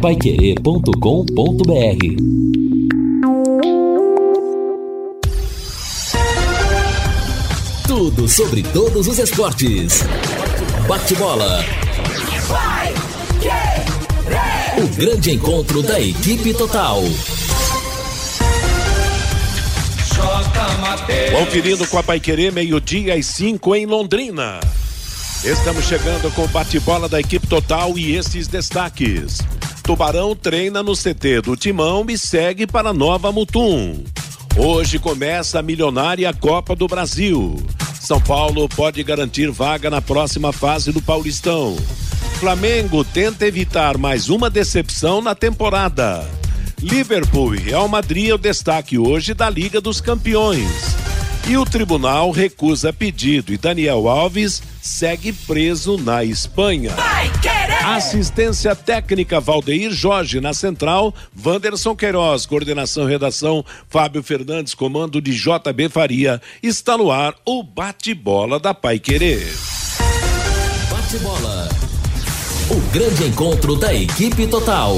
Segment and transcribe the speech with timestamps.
[0.00, 0.90] paiquerê.com.br
[7.86, 10.02] Tudo sobre todos os esportes.
[10.88, 11.62] Bate-bola.
[14.78, 17.02] O grande encontro da equipe total.
[21.38, 24.60] Conferindo com a Paiquerê, meio-dia e cinco em Londrina.
[25.44, 29.40] Estamos chegando com o bate-bola da equipe total e esses destaques.
[29.82, 34.04] Tubarão treina no CT do Timão e segue para Nova Mutum.
[34.56, 37.56] Hoje começa a milionária Copa do Brasil.
[38.00, 41.76] São Paulo pode garantir vaga na próxima fase do Paulistão.
[42.38, 46.26] Flamengo tenta evitar mais uma decepção na temporada.
[46.80, 50.96] Liverpool e Real Madrid é o destaque hoje da Liga dos Campeões.
[51.48, 56.92] E o tribunal recusa pedido e Daniel Alves segue preso na Espanha.
[57.84, 65.88] Assistência técnica Valdeir Jorge na central, Wanderson Queiroz, coordenação redação Fábio Fernandes, comando de JB
[65.88, 66.40] Faria.
[66.62, 69.46] Está no ar o bate-bola da Pai Querer.
[70.90, 71.68] Bate-bola.
[72.70, 74.96] O grande encontro da equipe total.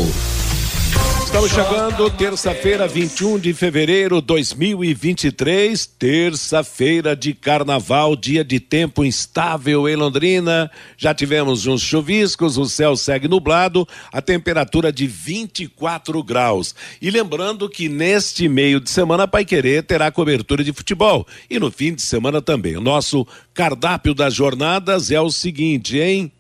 [1.33, 9.89] Estamos chegando terça-feira, 21 de fevereiro de 2023, terça-feira de carnaval, dia de tempo instável
[9.89, 10.71] em Londrina.
[10.95, 16.75] Já tivemos uns chuviscos, o céu segue nublado, a temperatura de 24 graus.
[17.01, 21.27] E lembrando que neste meio de semana, Pai Querer terá cobertura de futebol.
[21.49, 22.77] E no fim de semana também.
[22.77, 26.31] O nosso cardápio das jornadas é o seguinte, hein?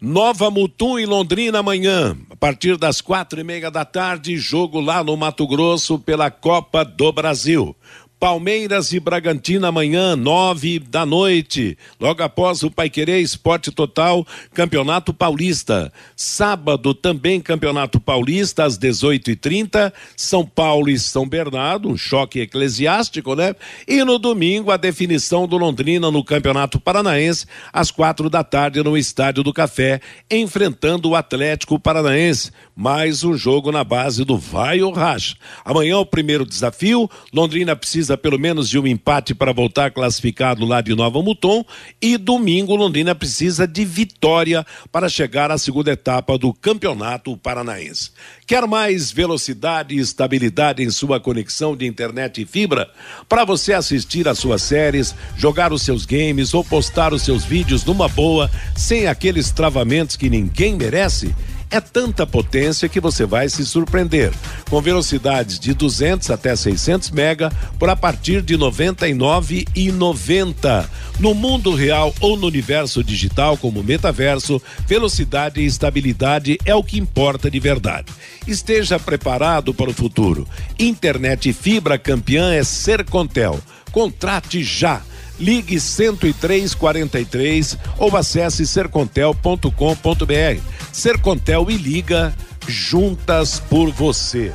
[0.00, 5.04] Nova Mutum e Londrina amanhã, a partir das quatro e meia da tarde, jogo lá
[5.04, 7.76] no Mato Grosso pela Copa do Brasil.
[8.20, 15.90] Palmeiras e Bragantino amanhã, nove da noite, logo após o Paiquerê Esporte Total, Campeonato Paulista.
[16.14, 22.40] Sábado também Campeonato Paulista, às 18 e 30 São Paulo e São Bernardo, um choque
[22.40, 23.56] eclesiástico, né?
[23.88, 28.98] E no domingo, a definição do Londrina no Campeonato Paranaense, às quatro da tarde, no
[28.98, 29.98] Estádio do Café,
[30.30, 32.52] enfrentando o Atlético Paranaense.
[32.76, 35.36] Mais um jogo na base do vai ou racha.
[35.64, 40.64] Amanhã, o primeiro desafio, Londrina precisa precisa pelo menos de um empate para voltar classificado
[40.64, 41.64] lá de Nova Muton
[42.00, 48.10] e domingo Londrina precisa de vitória para chegar à segunda etapa do Campeonato Paranaense.
[48.46, 52.90] Quer mais velocidade e estabilidade em sua conexão de internet e fibra
[53.28, 57.84] para você assistir às suas séries, jogar os seus games ou postar os seus vídeos
[57.84, 61.34] numa boa, sem aqueles travamentos que ninguém merece?
[61.70, 64.32] É tanta potência que você vai se surpreender.
[64.68, 70.88] Com velocidades de 200 até 600 mega por a partir de 99,90.
[71.20, 76.98] No mundo real ou no universo digital como metaverso, velocidade e estabilidade é o que
[76.98, 78.12] importa de verdade.
[78.48, 80.48] Esteja preparado para o futuro.
[80.76, 83.60] Internet fibra campeã é Sercontel.
[83.92, 85.02] Contrate já
[85.40, 90.62] ligue 10343 ou acesse sercontel.com.br.
[90.92, 92.34] Sercontel e liga
[92.68, 94.52] juntas por você.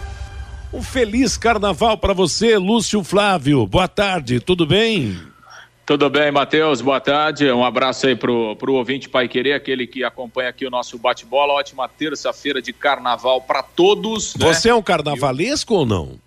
[0.72, 3.66] Um feliz carnaval para você, Lúcio Flávio.
[3.66, 5.18] Boa tarde, tudo bem?
[5.86, 6.82] Tudo bem, Matheus?
[6.82, 7.52] Boa tarde.
[7.52, 11.54] Um abraço aí pro, pro ouvinte Pai Querer, aquele que acompanha aqui o nosso bate-bola.
[11.54, 14.36] Ótima terça-feira de carnaval para todos.
[14.36, 14.48] Né?
[14.48, 15.78] Você é um carnavalesco Eu...
[15.78, 16.25] ou não?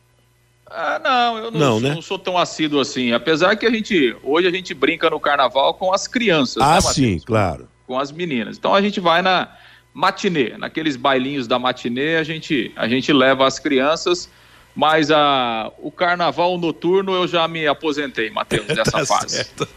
[0.71, 1.95] Ah, não, eu não, não, sou, né?
[1.95, 3.13] não, sou tão assíduo assim.
[3.13, 6.63] Apesar que a gente, hoje a gente brinca no carnaval com as crianças.
[6.63, 7.69] Ah, né, sim, claro.
[7.87, 8.59] Com as meninas.
[8.59, 9.49] Então a gente vai na
[9.95, 14.31] matinê, naqueles bailinhos da matinê, a gente, a gente leva as crianças
[14.79, 19.39] mas a, o carnaval noturno eu já me aposentei, Matheus, dessa tá fase.
[19.39, 19.69] Certo.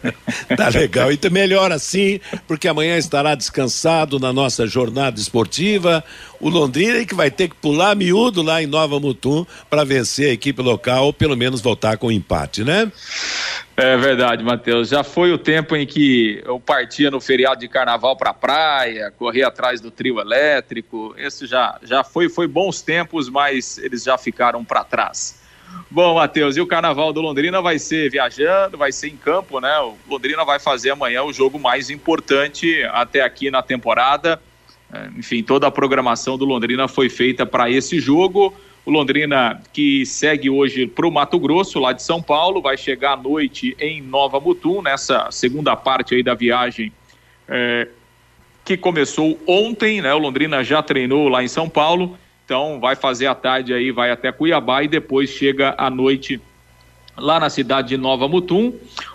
[0.56, 1.10] Tá legal.
[1.10, 6.04] E melhor assim, porque amanhã estará descansado na nossa jornada esportiva.
[6.38, 10.32] O Londrina que vai ter que pular miúdo lá em Nova Mutum para vencer a
[10.34, 12.92] equipe local, ou pelo menos voltar com um empate, né?
[13.76, 14.90] É verdade, Matheus.
[14.90, 19.10] Já foi o tempo em que eu partia no feriado de carnaval para a praia,
[19.10, 21.14] corria atrás do trio elétrico.
[21.16, 25.40] Esse já, já foi, foi bons tempos, mas eles já ficaram para trás.
[25.90, 29.78] Bom, Matheus, e o carnaval do Londrina vai ser viajando, vai ser em campo, né?
[29.80, 34.40] O Londrina vai fazer amanhã o jogo mais importante até aqui na temporada.
[34.92, 38.54] É, enfim, toda a programação do Londrina foi feita para esse jogo.
[38.84, 43.12] O Londrina, que segue hoje para o Mato Grosso, lá de São Paulo, vai chegar
[43.12, 46.92] à noite em Nova Mutum, nessa segunda parte aí da viagem
[47.48, 47.86] é,
[48.64, 50.12] que começou ontem, né?
[50.12, 54.10] O Londrina já treinou lá em São Paulo, então vai fazer a tarde aí, vai
[54.10, 56.40] até Cuiabá e depois chega à noite
[57.16, 58.74] lá na cidade de Nova Mutum.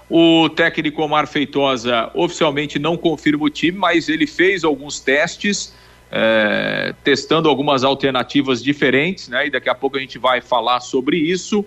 [0.09, 5.75] O técnico Omar Feitosa oficialmente não confirma o time, mas ele fez alguns testes
[6.11, 9.47] é, testando algumas alternativas diferentes, né?
[9.47, 11.65] E daqui a pouco a gente vai falar sobre isso.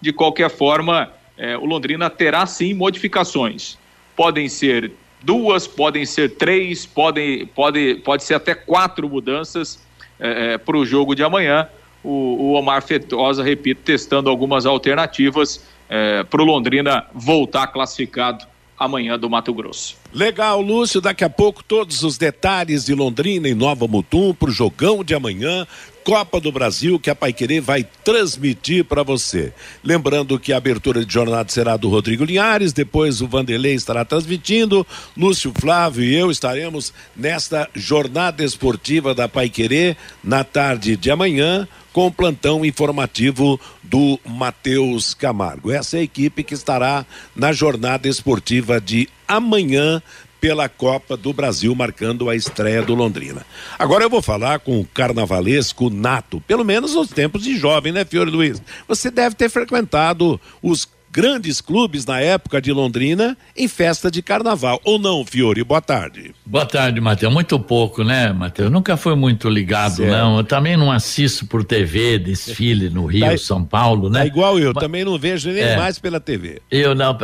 [0.00, 3.78] De qualquer forma, é, o Londrina terá sim modificações.
[4.16, 4.92] Podem ser
[5.22, 9.84] duas, podem ser três, podem, pode, pode ser até quatro mudanças
[10.18, 11.68] é, é para o jogo de amanhã.
[12.02, 18.44] O, o, Omar Fetosa, repito, testando algumas alternativas é, para o Londrina voltar classificado
[18.84, 19.96] amanhã do Mato Grosso.
[20.12, 21.00] Legal, Lúcio.
[21.00, 25.14] Daqui a pouco todos os detalhes de Londrina e Nova Mutum para o jogão de
[25.14, 25.66] amanhã.
[26.04, 29.52] Copa do Brasil que a Paiquerê vai transmitir para você.
[29.82, 34.86] Lembrando que a abertura de jornada será do Rodrigo Linhares, depois o Vanderlei estará transmitindo,
[35.16, 42.06] Lúcio Flávio e eu estaremos nesta jornada esportiva da Paiquerê na tarde de amanhã com
[42.06, 45.70] o plantão informativo do Matheus Camargo.
[45.70, 47.04] Essa é a equipe que estará
[47.36, 50.02] na jornada esportiva de amanhã
[50.42, 53.46] pela Copa do Brasil, marcando a estreia do Londrina.
[53.78, 58.04] Agora eu vou falar com o carnavalesco nato, pelo menos nos tempos de jovem, né,
[58.04, 58.60] Fiore Luiz?
[58.88, 64.80] Você deve ter frequentado os grandes clubes na época de Londrina em festa de carnaval.
[64.82, 65.62] Ou não, Fiore?
[65.62, 66.34] Boa tarde.
[66.46, 67.32] Boa tarde, Matheus.
[67.32, 68.70] Muito pouco, né, Matheus?
[68.70, 70.10] Nunca fui muito ligado, certo.
[70.10, 70.38] não.
[70.38, 74.22] Eu também não assisto por TV, desfile no Rio, tá, São Paulo, né?
[74.22, 76.62] É igual eu, Mas, também não vejo nem é, mais pela TV.
[76.70, 77.16] Eu não.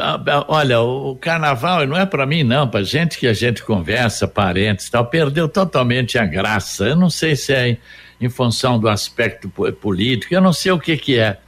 [0.48, 2.68] Olha, o carnaval não é para mim, não.
[2.68, 6.84] Pra gente que a gente conversa, parentes e tal, perdeu totalmente a graça.
[6.84, 7.78] Eu não sei se é em,
[8.20, 9.48] em função do aspecto
[9.80, 11.38] político, eu não sei o que que é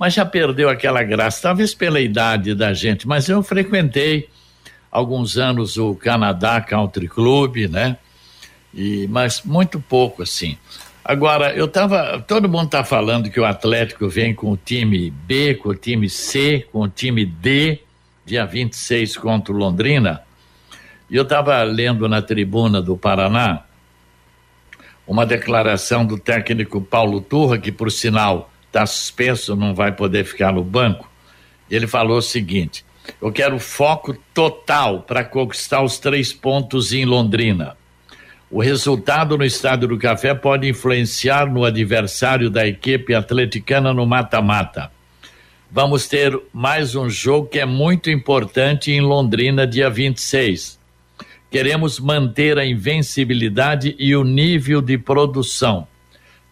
[0.00, 3.06] mas já perdeu aquela graça, talvez pela idade da gente.
[3.06, 4.30] Mas eu frequentei
[4.90, 7.98] alguns anos o Canadá Country Club, né?
[8.72, 10.56] E, mas muito pouco assim.
[11.04, 12.18] Agora, eu tava.
[12.26, 16.08] Todo mundo está falando que o Atlético vem com o time B, com o time
[16.08, 17.80] C, com o time D,
[18.24, 20.22] dia 26 contra o Londrina.
[21.10, 23.64] E eu estava lendo na tribuna do Paraná
[25.06, 30.52] uma declaração do técnico Paulo Turra, que por sinal está suspenso, não vai poder ficar
[30.52, 31.10] no banco.
[31.68, 32.84] Ele falou o seguinte:
[33.20, 37.76] eu quero foco total para conquistar os três pontos em Londrina.
[38.50, 44.90] O resultado no Estádio do Café pode influenciar no adversário da equipe atleticana no mata-mata.
[45.70, 50.80] Vamos ter mais um jogo que é muito importante em Londrina, dia 26.
[51.48, 55.86] Queremos manter a invencibilidade e o nível de produção.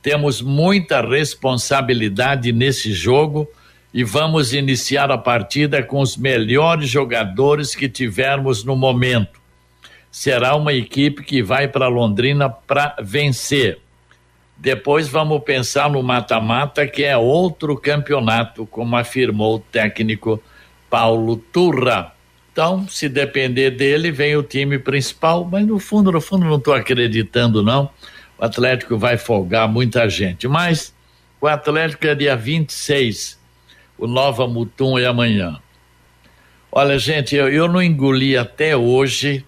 [0.03, 3.49] Temos muita responsabilidade nesse jogo
[3.93, 9.41] e vamos iniciar a partida com os melhores jogadores que tivermos no momento.
[10.11, 13.79] Será uma equipe que vai para Londrina para vencer.
[14.57, 20.43] Depois vamos pensar no mata-mata, que é outro campeonato, como afirmou o técnico
[20.89, 22.13] Paulo Turra.
[22.53, 26.75] Então, se depender dele, vem o time principal, mas no fundo, no fundo, não estou
[26.75, 27.91] acreditando, não
[28.39, 30.47] o Atlético vai folgar muita gente.
[30.47, 30.95] Mas
[31.41, 33.39] o Atlético é dia 26,
[33.99, 35.61] o Nova Mutum é amanhã.
[36.71, 39.45] Olha, gente, eu, eu não engoli até hoje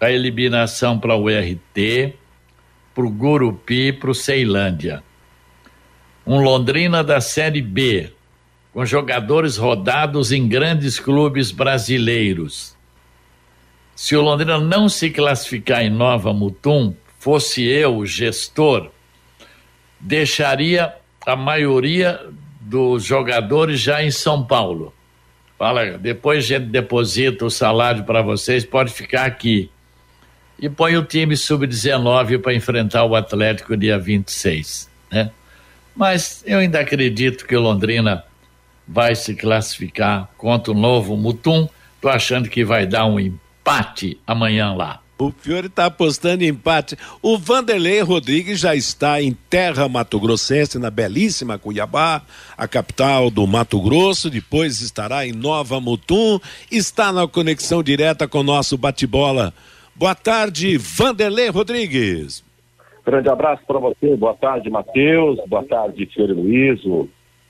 [0.00, 2.14] a eliminação para o RT,
[2.94, 5.02] para o Gurupi, para o Ceilândia.
[6.26, 8.12] Um Londrina da Série B,
[8.72, 12.76] com jogadores rodados em grandes clubes brasileiros.
[13.94, 16.94] Se o Londrina não se classificar em Nova Mutum,
[17.26, 18.88] fosse eu o gestor,
[19.98, 20.94] deixaria
[21.26, 22.20] a maioria
[22.60, 24.94] dos jogadores já em São Paulo.
[25.58, 29.68] Fala, depois a gente deposita o salário para vocês, pode ficar aqui.
[30.56, 35.32] E põe o time sub-19 para enfrentar o Atlético dia 26, né?
[35.96, 38.22] Mas eu ainda acredito que o Londrina
[38.86, 41.68] vai se classificar contra o novo Mutum.
[42.00, 45.00] Tô achando que vai dar um empate amanhã lá.
[45.18, 46.94] O Fiore está apostando em empate.
[47.22, 52.20] O Vanderlei Rodrigues já está em terra Mato Grossense, na belíssima Cuiabá,
[52.56, 54.28] a capital do Mato Grosso.
[54.28, 56.38] Depois estará em Nova Mutum.
[56.70, 59.54] Está na conexão direta com o nosso bate-bola.
[59.94, 62.44] Boa tarde, Vanderlei Rodrigues.
[63.06, 64.14] Grande abraço para você.
[64.16, 65.38] Boa tarde, Matheus.
[65.48, 66.80] Boa tarde, Fiore Luiz,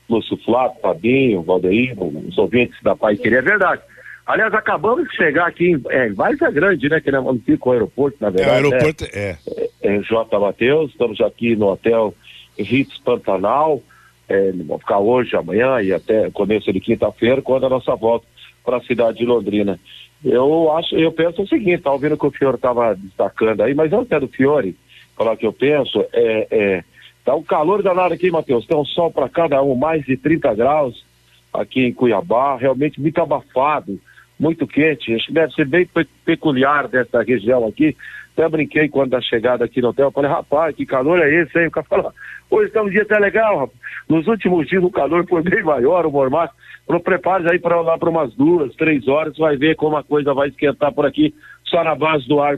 [0.09, 3.39] Lúcio Flávio, Fabinho, Valdeir, os ouvintes da Pai Querer.
[3.39, 3.81] É verdade.
[4.27, 6.99] Aliás, acabamos de chegar aqui em é, Várzea Grande, né?
[6.99, 8.49] Que é onde fica o aeroporto, na verdade.
[8.49, 9.09] É, o aeroporto, né?
[9.13, 9.37] é.
[9.81, 9.95] é.
[9.95, 10.37] é J.
[10.37, 12.13] Mateus, estamos aqui no hotel
[12.59, 13.81] Ritz Pantanal.
[14.27, 18.27] É, vamos ficar hoje, amanhã e até começo de quinta-feira, quando a nossa volta
[18.65, 19.79] para a cidade de Londrina.
[20.25, 23.73] Eu acho, eu penso o seguinte, tá ouvindo o que o Fiore estava destacando aí,
[23.73, 24.75] mas antes do Fiore
[25.15, 26.83] falar o que eu penso, é, é,
[27.23, 30.53] tá um calor danado aqui, Matheus, tem um sol para cada um, mais de 30
[30.53, 31.05] graus
[31.53, 33.97] aqui em Cuiabá, realmente muito abafado
[34.39, 35.89] muito quente, acho que deve ser bem
[36.25, 37.95] peculiar dessa região aqui,
[38.33, 41.67] Até brinquei quando da chegada aqui no hotel, falei, rapaz, que calor é esse, hein?
[41.67, 42.13] O cara falou,
[42.51, 43.79] hoje está um dia até legal, rapaz.
[44.07, 46.53] Nos últimos dias o calor foi bem maior, o mormaço.
[46.85, 50.33] Falou, prepare aí para lá para umas duas, três horas, vai ver como a coisa
[50.33, 51.33] vai esquentar por aqui,
[51.65, 52.57] só na base do ar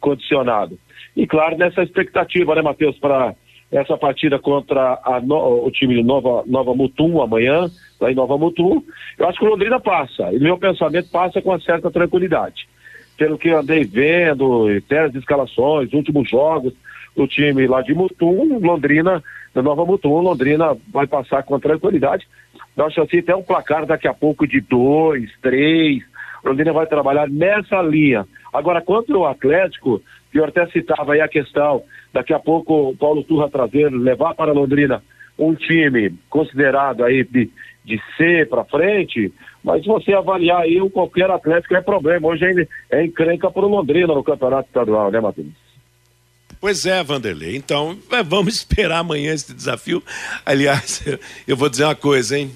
[0.00, 0.78] condicionado.
[1.16, 3.34] E claro, nessa expectativa, né, Matheus, para
[3.70, 7.68] essa partida contra no, o time de Nova, Nova Mutum amanhã,
[8.00, 8.82] lá em Nova Mutum,
[9.18, 10.32] eu acho que o Londrina passa.
[10.32, 12.68] E meu pensamento passa com uma certa tranquilidade.
[13.16, 16.72] Pelo que andei vendo, até as escalações, últimos jogos
[17.16, 19.22] do time lá de Mutum, Londrina,
[19.54, 22.28] da Nova Mutum, Londrina vai passar com tranquilidade.
[22.76, 26.02] Eu acho assim até um placar daqui a pouco de dois, três.
[26.44, 28.26] Londrina vai trabalhar nessa linha.
[28.52, 30.02] Agora, quanto ao Atlético,
[30.36, 34.52] eu até citava aí a questão, daqui a pouco o Paulo Turra trazer, levar para
[34.52, 35.02] Londrina
[35.38, 37.50] um time considerado aí de,
[37.84, 42.28] de C para frente, mas se você avaliar aí, o qualquer Atlético é problema.
[42.28, 42.44] Hoje
[42.90, 45.48] é, é encrenca para o Londrina no campeonato estadual, né, Matheus?
[46.60, 47.56] Pois é, Vanderlei.
[47.56, 50.02] Então, vamos esperar amanhã esse desafio.
[50.44, 51.04] Aliás,
[51.46, 52.50] eu vou dizer uma coisa, hein?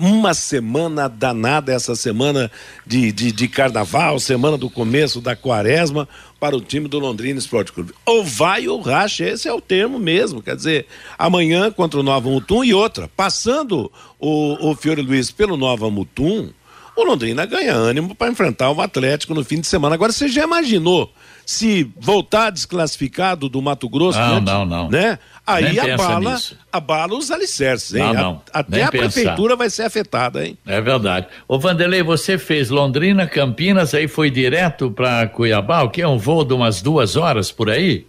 [0.00, 2.50] uma semana danada, essa semana
[2.86, 6.08] de, de, de, carnaval, semana do começo da quaresma
[6.40, 7.92] para o time do Londrina Esporte Clube.
[8.06, 10.42] Ou vai ou racha, esse é o termo mesmo.
[10.42, 10.86] Quer dizer,
[11.18, 13.08] amanhã contra o Nova Mutum e outra.
[13.14, 16.48] Passando o, o Fiore Luiz pelo Nova Mutum,
[16.96, 19.94] o Londrina ganha ânimo para enfrentar o Atlético no fim de semana.
[19.94, 21.12] Agora, você já imaginou
[21.50, 24.20] se voltar desclassificado do Mato Grosso?
[24.20, 24.88] Não, antes, não, não.
[24.88, 25.18] Né?
[25.44, 26.36] Aí abala,
[26.72, 28.04] abala os alicerces, hein?
[28.04, 29.10] Não, não, a, até a pensar.
[29.10, 30.56] prefeitura vai ser afetada, hein?
[30.64, 31.26] É verdade.
[31.48, 36.18] Ô Vanderlei, você fez Londrina, Campinas, aí foi direto para Cuiabá, o que é um
[36.18, 38.06] voo de umas duas horas por aí?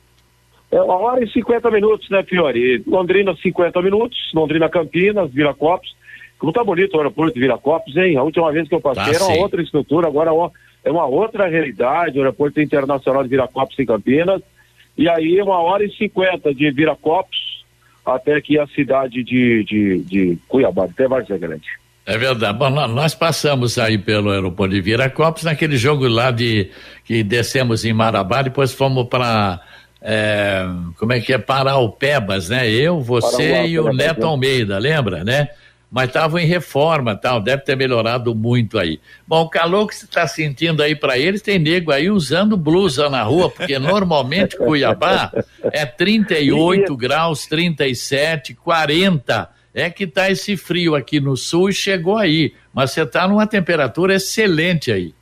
[0.72, 2.84] É uma hora e cinquenta minutos, né, Fiore?
[2.86, 5.96] Londrina, 50 minutos, Londrina, Campinas, Viracopos.
[6.38, 8.18] Como tá bonito o aeroporto de Viracopos, hein?
[8.18, 9.42] A última vez que eu passei tá, era uma sim.
[9.42, 10.32] outra estrutura, agora
[10.84, 14.42] é uma outra realidade, o aeroporto internacional de Viracopos em Campinas.
[14.98, 17.66] E aí, uma hora e cinquenta de Viracopos
[18.06, 21.68] até aqui a cidade de, de, de Cuiabá, até Várzea Grande.
[22.06, 22.58] É verdade.
[22.58, 26.72] Bom, nós passamos aí pelo aeroporto de Viracopos naquele jogo lá de
[27.06, 29.62] que descemos em Marabá, depois fomos para
[30.02, 30.66] é,
[30.98, 32.70] como é que é Paraupebas, né?
[32.70, 35.50] Eu, você e o Neto Almeida, lembra, né?
[35.92, 38.98] Mas estavam em reforma tal, deve ter melhorado muito aí.
[39.28, 43.10] Bom, o calor que você está sentindo aí para eles, tem nego aí usando blusa
[43.10, 45.30] na rua, porque normalmente Cuiabá
[45.64, 49.50] é 38 graus, 37, 40.
[49.74, 53.46] É que tá esse frio aqui no sul e chegou aí, mas você está numa
[53.46, 55.14] temperatura excelente aí.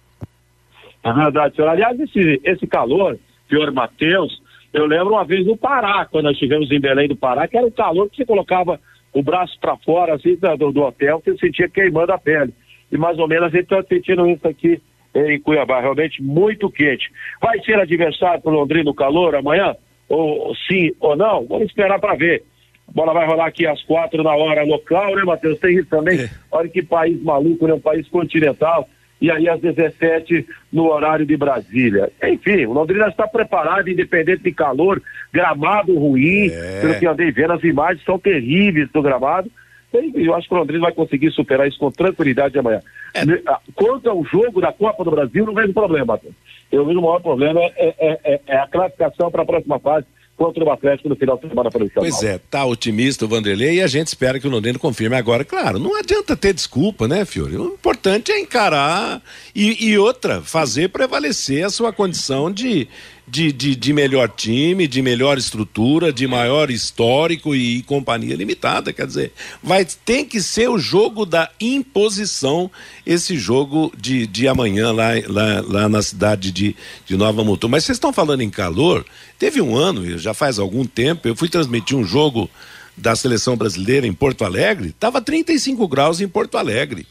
[1.04, 1.70] É verdade, senhor.
[1.70, 6.72] Aliás, esse, esse calor, senhor Matheus, eu lembro uma vez no Pará, quando nós estivemos
[6.72, 8.80] em Belém do Pará, que era o calor que você colocava
[9.13, 12.54] o braço para fora, assim, do, do hotel, você sentia queimando a pele.
[12.92, 14.82] E mais ou menos a gente está sentindo isso aqui
[15.13, 17.12] em Cuiabá, realmente muito quente.
[17.42, 19.75] Vai ser adversário para o Londrina no calor amanhã?
[20.08, 21.46] Ou sim ou não?
[21.46, 22.44] Vamos esperar para ver.
[22.88, 25.60] A bola vai rolar aqui às quatro na hora local, né, Matheus?
[25.60, 26.22] Tem isso também.
[26.22, 26.30] É.
[26.51, 27.74] Olha que país maluco, né?
[27.74, 28.88] Um país continental
[29.22, 32.12] e aí às 17 no horário de Brasília.
[32.24, 36.82] Enfim, o Londrina está preparado, independente de calor, gramado ruim, é.
[36.82, 39.52] pelo que andei vendo, as imagens são terríveis do gramado.
[39.92, 42.82] Eu acho que o Londrina vai conseguir superar isso com tranquilidade amanhã.
[43.14, 43.22] É.
[43.48, 46.20] Ah, quanto ao jogo da Copa do Brasil, não vejo problema.
[46.72, 50.06] Eu vejo o maior problema é, é, é, é a classificação para a próxima fase
[50.39, 53.81] contra o Atlético no final de semana pelo Pois é, tá otimista o Vanderlei e
[53.81, 55.43] a gente espera que o Londrina confirme agora.
[55.43, 57.58] Claro, não adianta ter desculpa, né, Fiore?
[57.58, 59.22] O importante é encarar
[59.53, 62.88] e, e outra, fazer prevalecer a sua condição de,
[63.30, 68.92] de, de, de, melhor time, de melhor estrutura, de maior histórico e, e, companhia limitada.
[68.92, 72.72] Quer dizer, vai tem que ser o jogo da imposição,
[73.06, 77.68] esse jogo de, de amanhã lá, lá, lá na cidade de, de Nova Mutum.
[77.68, 79.06] Mas vocês estão falando em calor?
[79.38, 82.50] Teve um ano, já faz algum tempo, eu fui transmitir um jogo
[83.00, 87.08] da seleção brasileira em Porto Alegre, estava 35 graus em Porto Alegre.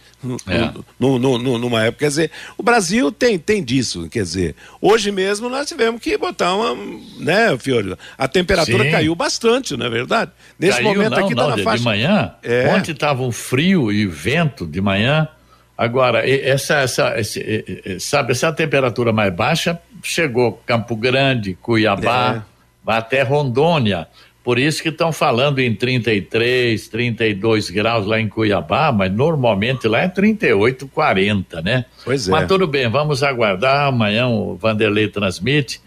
[0.49, 0.71] É.
[0.99, 5.13] No, no, no, numa época, quer dizer, o Brasil tem, tem disso, quer dizer, hoje
[5.13, 6.75] mesmo nós tivemos que botar uma,
[7.19, 8.91] né, Fiore, a temperatura Sim.
[8.91, 10.33] caiu bastante, não é verdade?
[10.59, 11.79] Nesse caiu, momento não, aqui tá não, tá na faixa...
[11.79, 12.69] de manhã, é.
[12.69, 15.29] ontem estava um frio e vento de manhã,
[15.77, 22.43] agora, essa, essa, esse, sabe, essa temperatura mais baixa chegou Campo Grande, Cuiabá, é.
[22.85, 24.09] vai até Rondônia,
[24.49, 29.99] por isso que estão falando em 33, 32 graus lá em Cuiabá, mas normalmente lá
[29.99, 31.85] é 38, 40, né?
[32.03, 32.31] Pois é.
[32.31, 33.89] Mas tudo bem, vamos aguardar.
[33.89, 35.83] Amanhã o Vanderlei transmite.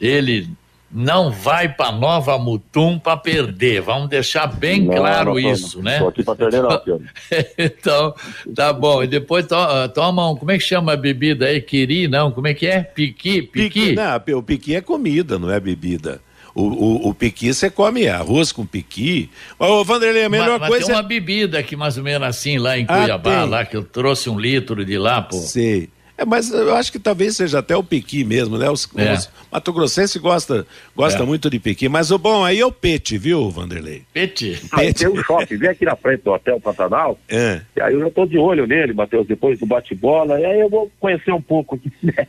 [0.00, 0.48] Ele
[0.88, 3.80] não vai para Nova Mutum para perder.
[3.80, 5.94] Vamos deixar bem não, claro não, isso, não, né?
[5.94, 7.00] Estou aqui para perder, não, senhor.
[7.58, 8.14] então,
[8.54, 9.02] tá bom.
[9.02, 9.56] E depois to,
[9.92, 11.60] toma um, como é que chama a bebida aí?
[11.60, 12.30] Quiri, não?
[12.30, 12.80] Como é que é?
[12.80, 13.42] Piqui?
[13.42, 13.70] Piqui?
[13.70, 16.20] piqui não, o piqui é comida, não é bebida.
[16.54, 19.28] O, o, o piqui você come arroz com piqui.
[19.58, 20.86] Ô, Vanderlei, a melhor mas, mas coisa.
[20.86, 23.76] Tem uma bebida aqui mais ou menos assim lá em ah, Cuiabá, ah, lá que
[23.76, 25.36] eu trouxe um litro de lá, pô.
[25.36, 25.88] Sei.
[26.16, 28.70] É, mas eu acho que talvez seja até o piqui mesmo, né?
[28.70, 29.14] Os, é.
[29.14, 31.26] os Mato Grossense gosta, gosta é.
[31.26, 34.04] muito de piqui, mas o bom aí é o pete, viu, Vanderlei?
[34.12, 34.60] Pete?
[34.70, 37.60] Ah, tem um shopping, vem aqui na frente do Hotel Pantanal, é.
[37.76, 40.68] e aí eu já tô de olho nele, Matheus, depois do bate-bola, e aí eu
[40.68, 42.28] vou conhecer um pouco aqui, né?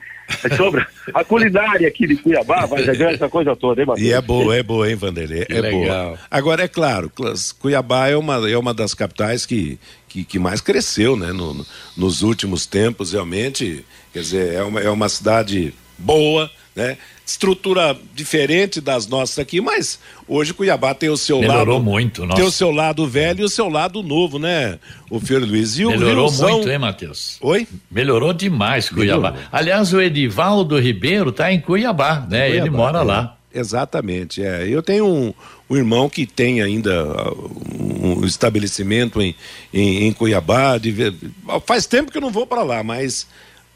[0.55, 4.08] Sobre a culinária aqui de Cuiabá, vai ganhar essa coisa toda, hein, Matheus?
[4.08, 5.46] E é boa, é boa, hein, Vanderlei?
[5.50, 6.10] é legal.
[6.10, 6.20] boa.
[6.29, 7.12] Agora, é claro,
[7.60, 9.79] Cuiabá é uma, é uma das capitais que
[10.15, 11.65] que, que mais cresceu né, no, no,
[11.98, 13.84] nos últimos tempos, realmente.
[14.13, 16.98] Quer dizer, é uma, é uma cidade boa, né?
[17.25, 21.84] Estrutura diferente das nossas aqui, mas hoje Cuiabá tem o seu Melhorou lado.
[21.84, 22.36] muito, nossa.
[22.36, 24.77] Tem o seu lado velho e o seu lado novo, né?
[25.10, 25.79] O Fiore Luiz.
[25.79, 26.51] E o Melhorou Riozão...
[26.51, 27.38] muito, hein, Matheus?
[27.41, 27.67] Oi?
[27.89, 29.32] Melhorou demais Cuiabá.
[29.32, 29.50] Melhorou.
[29.51, 32.48] Aliás, o Edivaldo Ribeiro está em Cuiabá, né?
[32.48, 33.03] Cuiabá, Ele mora é.
[33.03, 33.38] lá.
[33.53, 34.67] Exatamente, é.
[34.67, 35.34] Eu tenho um,
[35.70, 39.34] um irmão que tem ainda uh, um estabelecimento em,
[39.74, 40.77] em, em Cuiabá.
[40.77, 40.94] De,
[41.65, 43.25] faz tempo que eu não vou para lá, mas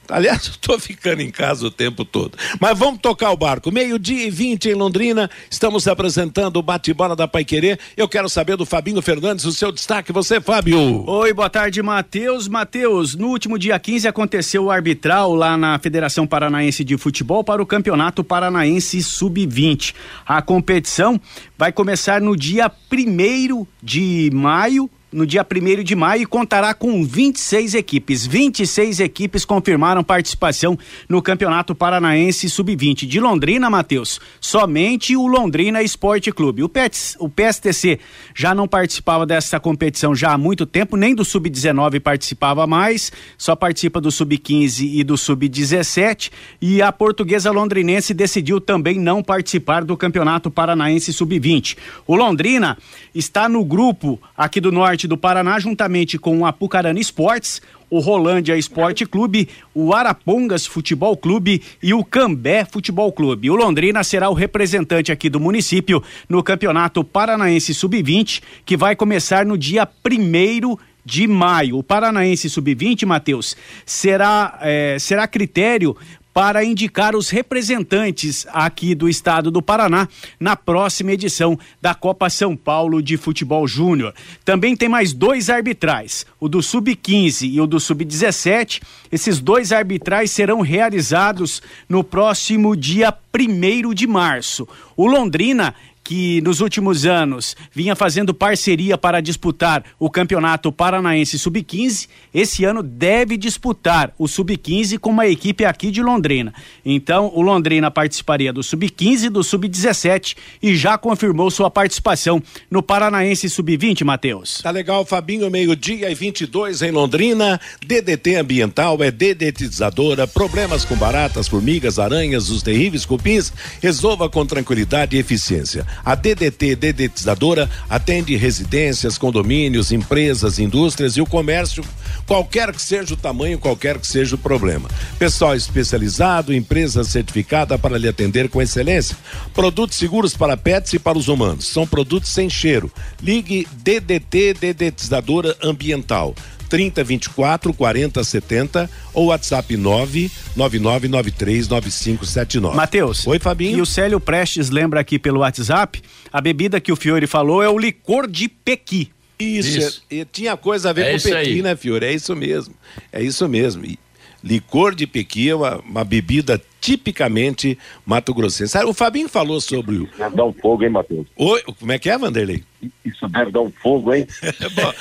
[0.09, 2.37] Aliás, eu estou ficando em casa o tempo todo.
[2.59, 3.71] Mas vamos tocar o barco.
[3.71, 7.79] Meio-dia e 20 em Londrina, estamos apresentando o bate-bola da Pai Querer.
[7.95, 10.11] Eu quero saber do Fabinho Fernandes o seu destaque.
[10.11, 11.03] Você, Fábio.
[11.07, 12.47] Oi, boa tarde, Matheus.
[12.47, 17.61] Matheus, no último dia 15 aconteceu o arbitral lá na Federação Paranaense de Futebol para
[17.61, 19.93] o Campeonato Paranaense Sub-20.
[20.25, 21.19] A competição
[21.57, 27.03] vai começar no dia 1 de maio no dia 1 de maio e contará com
[27.03, 28.25] 26 equipes.
[28.25, 34.19] 26 equipes confirmaram participação no Campeonato Paranaense Sub-20 de Londrina, Matheus.
[34.39, 36.63] Somente o Londrina Esporte Clube.
[36.63, 37.99] O, PETS, o PSTC
[38.35, 43.55] já não participava dessa competição já há muito tempo, nem do Sub-19 participava mais, só
[43.55, 46.31] participa do Sub-15 e do Sub-17.
[46.61, 51.77] E a portuguesa londrinense decidiu também não participar do Campeonato Paranaense Sub-20.
[52.05, 52.77] O Londrina
[53.13, 58.57] está no grupo aqui do norte do Paraná, juntamente com o Apucarana Esportes, o Rolândia
[58.57, 63.49] Esporte Clube, o Arapongas Futebol Clube e o Cambé Futebol Clube.
[63.49, 69.45] O Londrina será o representante aqui do município no Campeonato Paranaense Sub-20, que vai começar
[69.45, 71.77] no dia primeiro de maio.
[71.77, 75.97] O Paranaense Sub-20, Matheus, será, é, será critério
[76.33, 80.07] para indicar os representantes aqui do estado do Paraná
[80.39, 84.13] na próxima edição da Copa São Paulo de Futebol Júnior.
[84.45, 88.81] Também tem mais dois arbitrais, o do Sub-15 e o do Sub-17.
[89.11, 94.67] Esses dois arbitrais serão realizados no próximo dia 1 de março.
[94.95, 95.73] O Londrina
[96.09, 102.81] que nos últimos anos vinha fazendo parceria para disputar o Campeonato Paranaense Sub-15, esse ano
[102.81, 106.51] deve disputar o Sub-15 com uma equipe aqui de Londrina.
[106.83, 112.41] Então, o Londrina participaria do Sub-15 e do Sub-17 e já confirmou sua participação
[112.71, 114.63] no Paranaense Sub-20, Matheus.
[114.63, 117.61] Tá legal, Fabinho, meio-dia e 22 em Londrina.
[117.85, 120.25] DDT Ambiental é dedetizadora.
[120.25, 125.85] Problemas com baratas, formigas, aranhas, os terríveis cupins, resolva com tranquilidade e eficiência.
[126.03, 131.83] A DDT Dedetizadora atende residências, condomínios, empresas, indústrias e o comércio,
[132.25, 134.89] qualquer que seja o tamanho, qualquer que seja o problema.
[135.17, 139.17] Pessoal especializado, empresa certificada para lhe atender com excelência.
[139.53, 141.67] Produtos seguros para pets e para os humanos.
[141.67, 142.91] São produtos sem cheiro.
[143.21, 146.35] Ligue DDT Dedetizadora Ambiental
[146.69, 152.75] 3024 4070 ou WhatsApp 999939579.
[152.75, 153.27] Matheus.
[153.27, 153.79] Oi, Fabinho.
[153.79, 156.01] E o Célio Prestes lembra aqui pelo WhatsApp,
[156.31, 159.11] a bebida que o Fiore falou é o licor de pequi.
[159.39, 160.03] Isso, isso.
[160.11, 161.61] É, tinha coisa a ver é com pequi, aí.
[161.61, 162.05] né, Fiore?
[162.05, 162.75] É isso mesmo.
[163.11, 163.85] É isso mesmo.
[163.85, 163.97] E
[164.43, 168.77] licor de pequi é uma, uma bebida tipicamente mato-grossense.
[168.85, 170.09] O Fabinho falou sobre o.
[170.17, 171.27] Deve dar um fogo, hein, Matheus?
[171.35, 172.63] Oi, como é que é, Vanderlei?
[173.03, 174.25] Isso deve dar um fogo, hein?
[174.75, 174.93] Bom,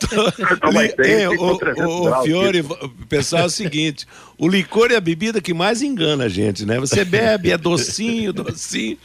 [0.00, 1.44] tô...
[1.44, 5.54] o, o, o Fiore, o pessoal, é o seguinte: o licor é a bebida que
[5.54, 6.78] mais engana a gente, né?
[6.80, 8.98] Você bebe, é docinho, docinho.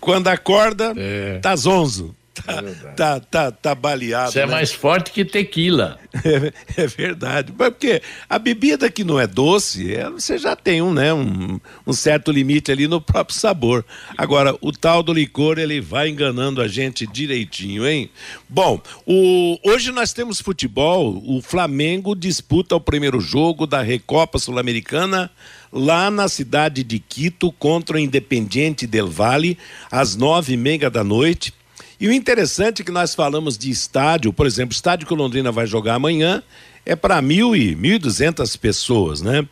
[0.00, 1.38] Quando acorda, é.
[1.40, 2.14] tá zonzo.
[2.42, 2.62] Tá,
[2.96, 4.32] tá, tá, tá baleado.
[4.32, 4.52] Você é né?
[4.52, 5.98] mais forte que tequila.
[6.24, 7.52] É, é, verdade.
[7.52, 11.92] Porque a bebida que não é doce, é, você já tem um, né, um, um,
[11.92, 13.84] certo limite ali no próprio sabor.
[14.16, 18.10] Agora, o tal do licor, ele vai enganando a gente direitinho, hein?
[18.48, 21.22] Bom, o, hoje nós temos futebol.
[21.24, 25.30] O Flamengo disputa o primeiro jogo da Recopa Sul-Americana
[25.72, 29.58] lá na cidade de Quito contra o Independiente del Valle,
[29.90, 31.52] às nove e meia da noite.
[31.98, 35.16] E o interessante é que nós falamos de estádio, por exemplo, o estádio que o
[35.16, 36.42] Londrina vai jogar amanhã
[36.84, 39.46] é para mil e mil duzentas pessoas, né?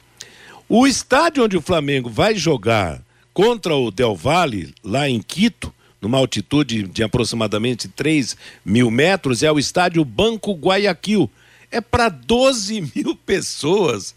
[0.69, 3.03] O estádio onde o Flamengo vai jogar
[3.33, 9.51] contra o Del Valle, lá em Quito, numa altitude de aproximadamente 3 mil metros, é
[9.51, 11.31] o estádio Banco Guayaquil.
[11.71, 14.15] É para 12 mil pessoas.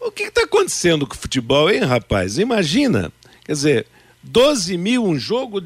[0.00, 2.38] O que está acontecendo com o futebol, hein, rapaz?
[2.38, 3.12] Imagina.
[3.44, 3.86] Quer dizer,
[4.22, 5.62] 12 mil, um jogo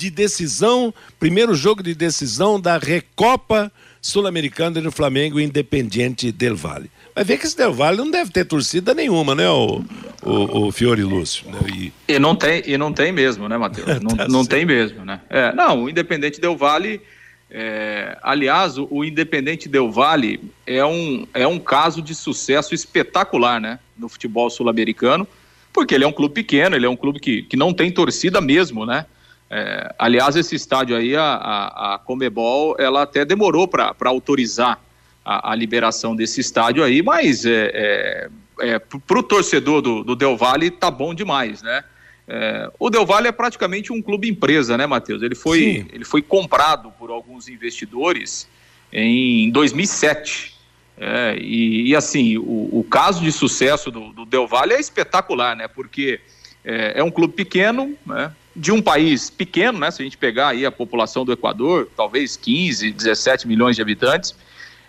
[0.00, 6.56] de decisão, primeiro jogo de decisão da Recopa Sul-Americana entre o Flamengo e Independiente Del
[6.56, 6.90] Valle.
[7.14, 9.84] Vai ver que esse Del Valle não deve ter torcida nenhuma, né, o,
[10.22, 11.50] o, o Fiore Lúcio?
[11.50, 11.58] Né?
[11.68, 11.92] E...
[12.14, 12.18] e...
[12.18, 13.86] não tem, e não tem mesmo, né, Matheus?
[14.00, 15.20] Não, tá não tem mesmo, né?
[15.28, 17.02] É, não, o Independente Del Valle,
[17.50, 23.60] é, aliás, o, o Independente Del Valle é um, é um caso de sucesso espetacular,
[23.60, 25.28] né, no futebol sul-americano,
[25.74, 28.40] porque ele é um clube pequeno, ele é um clube que, que não tem torcida
[28.40, 29.04] mesmo, né?
[29.50, 34.80] É, aliás, esse estádio aí, a, a, a Comebol, ela até demorou para autorizar
[35.24, 38.28] a, a, liberação desse estádio aí, mas é, é,
[38.60, 41.82] é para o torcedor do, do Del Valle tá bom demais, né?
[42.28, 45.20] É, o Del Valle é praticamente um clube empresa, né, Matheus?
[45.20, 48.48] Ele foi, ele foi comprado por alguns investidores
[48.92, 50.54] em 2007.
[50.96, 55.56] É, e, e, assim, o, o, caso de sucesso do, do Del Valle é espetacular,
[55.56, 55.66] né?
[55.66, 56.20] Porque
[56.64, 58.32] é, é um clube pequeno, né?
[58.54, 59.90] De um país pequeno, né?
[59.90, 64.34] Se a gente pegar aí a população do Equador, talvez 15, 17 milhões de habitantes.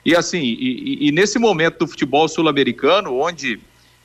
[0.03, 3.59] E assim, e, e nesse momento do futebol sul-americano, onde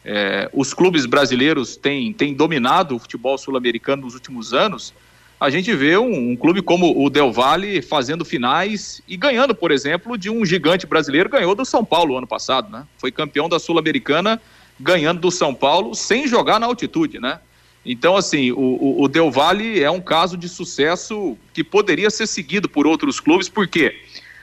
[0.04, 4.92] é, os clubes brasileiros têm, têm dominado o futebol sul-americano nos últimos anos,
[5.38, 9.70] a gente vê um, um, clube como o Del Valle fazendo finais e ganhando, por
[9.70, 12.86] exemplo, de um gigante brasileiro, ganhou do São Paulo ano passado, né?
[12.96, 14.40] Foi campeão da Sul-Americana
[14.80, 17.40] ganhando do São Paulo sem jogar na altitude, né?
[17.88, 22.68] Então, assim, o, o, Del Valle é um caso de sucesso que poderia ser seguido
[22.68, 23.94] por outros clubes, porque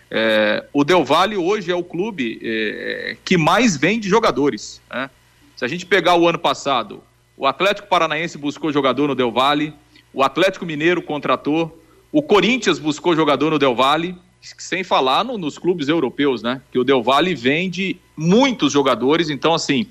[0.10, 4.82] é, o Del Valle hoje é o clube é, que mais vende jogadores.
[4.90, 5.10] Né?
[5.58, 7.04] Se a gente pegar o ano passado,
[7.36, 9.74] o Atlético Paranaense buscou jogador no Del Valle,
[10.14, 15.58] o Atlético Mineiro contratou, o Corinthians buscou jogador no Del Valle, sem falar no, nos
[15.58, 16.62] clubes europeus, né?
[16.72, 19.88] Que o Del Valle vende muitos jogadores, então, assim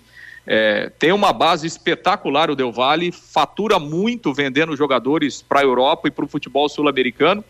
[0.47, 6.09] é, tem uma base espetacular o Del Valle, fatura muito vendendo jogadores para a Europa
[6.09, 7.45] e para o futebol sul-americano.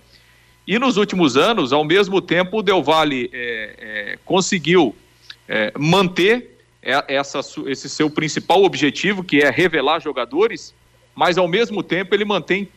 [0.66, 4.94] E nos últimos anos, ao mesmo tempo, o Del Valle é, é, conseguiu
[5.48, 6.50] é, manter
[6.82, 10.74] essa, esse seu principal objetivo, que é revelar jogadores,
[11.14, 12.68] mas ao mesmo tempo ele mantém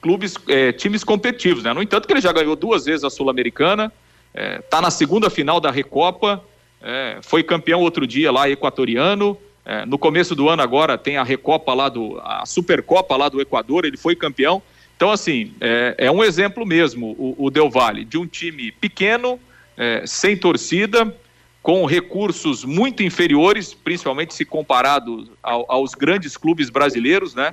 [0.00, 1.64] clubes, é, times competitivos.
[1.64, 1.72] Né?
[1.72, 3.92] No entanto, que ele já ganhou duas vezes a Sul-Americana,
[4.34, 6.42] está é, na segunda final da Recopa,
[7.22, 11.72] foi campeão outro dia lá equatoriano, é, no começo do ano agora tem a Recopa
[11.72, 12.20] lá do.
[12.22, 14.62] a Supercopa lá do Equador, ele foi campeão.
[14.96, 19.40] Então, assim, é, é um exemplo mesmo, o, o Del Valle, de um time pequeno,
[19.76, 21.12] é, sem torcida,
[21.62, 27.52] com recursos muito inferiores, principalmente se comparado ao, aos grandes clubes brasileiros, né?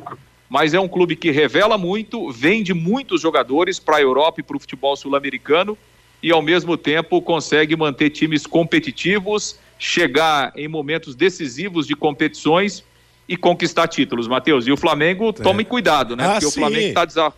[0.49, 4.57] Mas é um clube que revela muito, vende muitos jogadores para a Europa e para
[4.57, 5.77] o futebol sul-americano
[6.21, 12.83] e, ao mesmo tempo, consegue manter times competitivos chegar em momentos decisivos de competições
[13.27, 14.67] e conquistar títulos, Matheus.
[14.67, 15.33] E o Flamengo, é.
[15.33, 16.23] tome cuidado, né?
[16.23, 16.47] Ah, Porque sim.
[16.47, 17.33] o Flamengo está desar...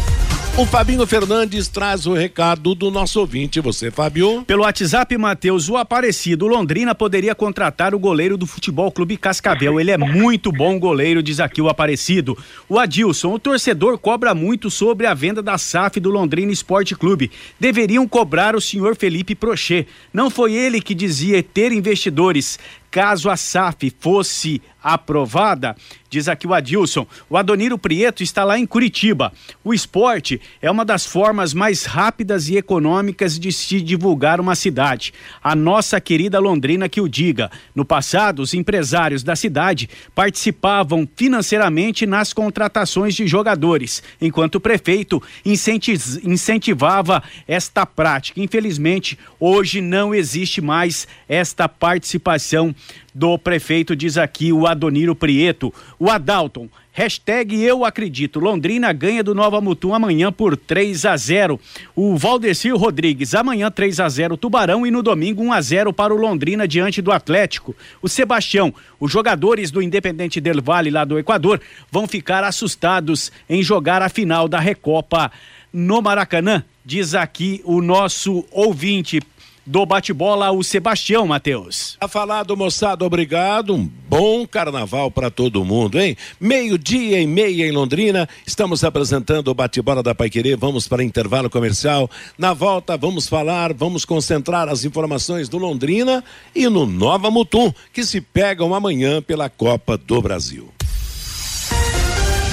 [0.58, 3.60] O Fabinho Fernandes traz o recado do nosso ouvinte.
[3.60, 4.42] Você, Fábio?
[4.44, 9.78] Pelo WhatsApp, Matheus, o Aparecido Londrina poderia contratar o goleiro do Futebol Clube Cascavel.
[9.78, 12.36] Ele é muito bom goleiro, diz aqui o Aparecido.
[12.68, 17.30] O Adilson, o torcedor cobra muito sobre a venda da SAF do Londrina Esporte Clube.
[17.60, 19.86] Deveriam cobrar o senhor Felipe Prochet.
[20.12, 22.58] Não foi ele que dizia ter investidores.
[22.90, 25.76] Caso a SAF fosse aprovada,
[26.08, 29.32] diz aqui o Adilson, o Adoniro Prieto está lá em Curitiba.
[29.62, 35.12] O esporte é uma das formas mais rápidas e econômicas de se divulgar uma cidade.
[35.42, 37.50] A nossa querida Londrina que o diga.
[37.74, 45.22] No passado, os empresários da cidade participavam financeiramente nas contratações de jogadores, enquanto o prefeito
[46.24, 48.40] incentivava esta prática.
[48.40, 52.74] Infelizmente, hoje não existe mais esta participação
[53.14, 55.72] do prefeito, diz aqui o Adoniro Prieto.
[55.98, 61.60] O Adalton, hashtag eu acredito, Londrina ganha do Nova Mutum amanhã por 3 a 0
[61.96, 66.14] O Valdecir Rodrigues, amanhã 3 a 0 Tubarão e no domingo 1 a 0 para
[66.14, 67.74] o Londrina diante do Atlético.
[68.00, 71.60] O Sebastião, os jogadores do Independente Del Vale lá do Equador
[71.90, 75.30] vão ficar assustados em jogar a final da Recopa
[75.72, 79.20] no Maracanã, diz aqui o nosso ouvinte
[79.68, 81.96] do bate-bola, o Sebastião Matheus.
[82.00, 83.74] Tá falado, moçada, obrigado.
[83.74, 86.16] Um bom carnaval para todo mundo, hein?
[86.40, 90.56] Meio-dia e meia em Londrina, estamos apresentando o bate-bola da Paiquerê.
[90.56, 92.10] Vamos para intervalo comercial.
[92.38, 98.04] Na volta, vamos falar, vamos concentrar as informações do Londrina e no Nova Mutum, que
[98.04, 100.72] se pegam amanhã pela Copa do Brasil.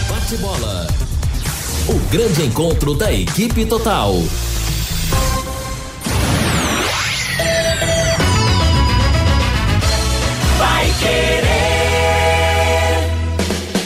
[0.10, 0.88] Bate-bola.
[1.88, 4.16] O grande encontro da equipe total.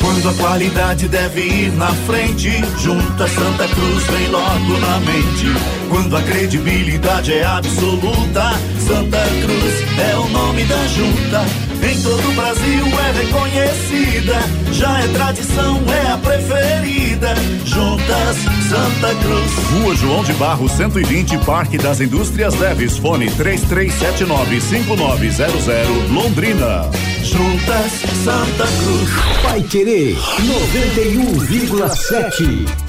[0.01, 5.45] Quando a qualidade deve ir na frente, junta Santa Cruz vem logo na mente.
[5.89, 8.51] Quando a credibilidade é absoluta,
[8.85, 11.68] Santa Cruz é o nome da junta.
[11.81, 14.35] Em todo o Brasil é reconhecida,
[14.73, 17.33] já é tradição, é a preferida.
[17.65, 18.35] Juntas
[18.67, 19.53] Santa Cruz.
[19.71, 26.89] Rua João de Barro 120, Parque das Indústrias Leves, fone 33795900, Londrina.
[27.23, 29.09] Juntas Santa Cruz.
[29.43, 32.88] Vai querer 91,7.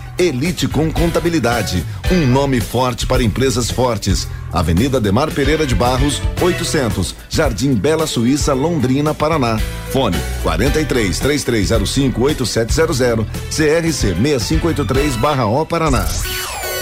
[0.17, 4.27] Elite com Contabilidade, um nome forte para empresas fortes.
[4.51, 9.59] Avenida Demar Pereira de Barros, 800, Jardim Bela Suíça, Londrina, Paraná.
[9.91, 16.05] Fone 43 3305 8700, CRC 6583/O Paraná.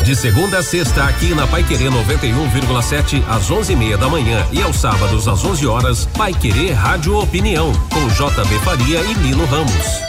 [0.03, 4.77] De segunda a sexta, aqui na Pai Querer 91,7 às 11:30 da manhã e aos
[4.77, 10.08] sábados às 11 horas, Pai Querer Rádio Opinião com JB Faria e Lino Ramos.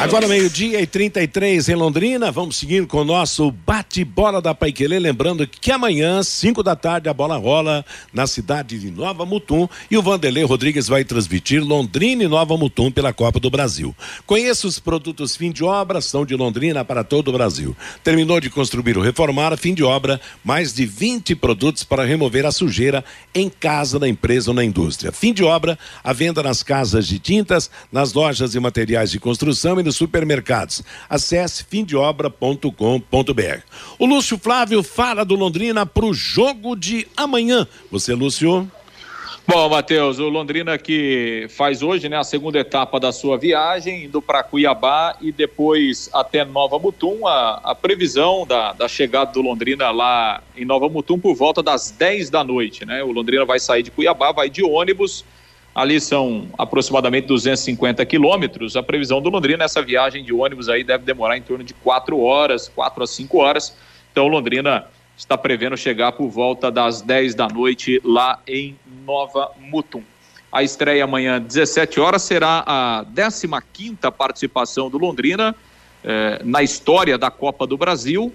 [0.00, 5.46] Agora meio-dia e 33 em Londrina, vamos seguir com o nosso bate-bola da Paiquelê, lembrando
[5.46, 10.02] que amanhã, 5 da tarde, a bola rola na cidade de Nova Mutum e o
[10.02, 13.96] Vanderlei Rodrigues vai transmitir Londrina e Nova Mutum pela Copa do Brasil.
[14.26, 17.74] Conheça os produtos fim de obra, são de Londrina para todo o Brasil.
[18.04, 22.52] Terminou de construir ou reformar, fim de obra, mais de 20 produtos para remover a
[22.52, 25.10] sujeira em casa, na empresa ou na indústria.
[25.10, 29.80] Fim de obra, a venda nas casas de tintas, nas lojas e materiais de construção
[29.80, 30.82] e nos supermercados.
[31.08, 32.68] Acesse fimdeobra.com.br.
[33.98, 37.66] O Lúcio Flávio fala do Londrina para o jogo de amanhã.
[37.90, 38.70] Você, Lúcio?
[39.48, 44.20] Bom, Matheus, o Londrina que faz hoje né, a segunda etapa da sua viagem, indo
[44.20, 47.26] para Cuiabá e depois até Nova Mutum.
[47.26, 51.90] A, a previsão da, da, chegada do Londrina lá em Nova Mutum por volta das
[51.90, 52.84] 10 da noite.
[52.84, 53.02] Né?
[53.02, 55.24] O Londrina vai sair de Cuiabá, vai de ônibus
[55.74, 58.76] Ali são aproximadamente 250 quilômetros.
[58.76, 62.20] A previsão do Londrina, essa viagem de ônibus aí deve demorar em torno de quatro
[62.20, 63.76] horas, quatro a cinco horas.
[64.12, 70.02] Então, Londrina está prevendo chegar por volta das 10 da noite lá em Nova Mutum.
[70.52, 73.04] A estreia amanhã, 17 horas, será a
[73.72, 75.54] 15 participação do Londrina
[76.04, 78.32] eh, na história da Copa do Brasil.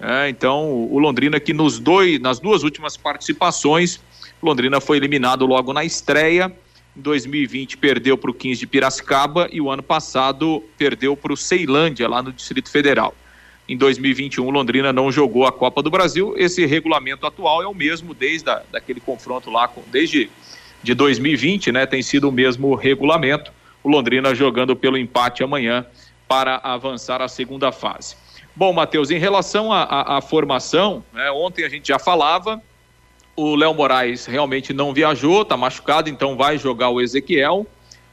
[0.00, 4.00] É, então, o Londrina que nos dois, nas duas últimas participações,
[4.42, 6.52] Londrina foi eliminado logo na estreia.
[6.98, 11.36] Em 2020 perdeu para o 15 de Piracicaba e o ano passado perdeu para o
[11.36, 13.14] Ceilândia, lá no Distrito Federal.
[13.68, 16.34] Em 2021, Londrina não jogou a Copa do Brasil.
[16.36, 20.28] Esse regulamento atual é o mesmo desde a, daquele confronto lá, com, desde
[20.82, 23.52] de 2020, né, tem sido o mesmo regulamento.
[23.84, 25.86] O Londrina jogando pelo empate amanhã
[26.26, 28.16] para avançar à segunda fase.
[28.56, 32.60] Bom, Matheus, em relação à formação, né, ontem a gente já falava,
[33.38, 37.64] o Léo Moraes realmente não viajou, está machucado, então vai jogar o Ezequiel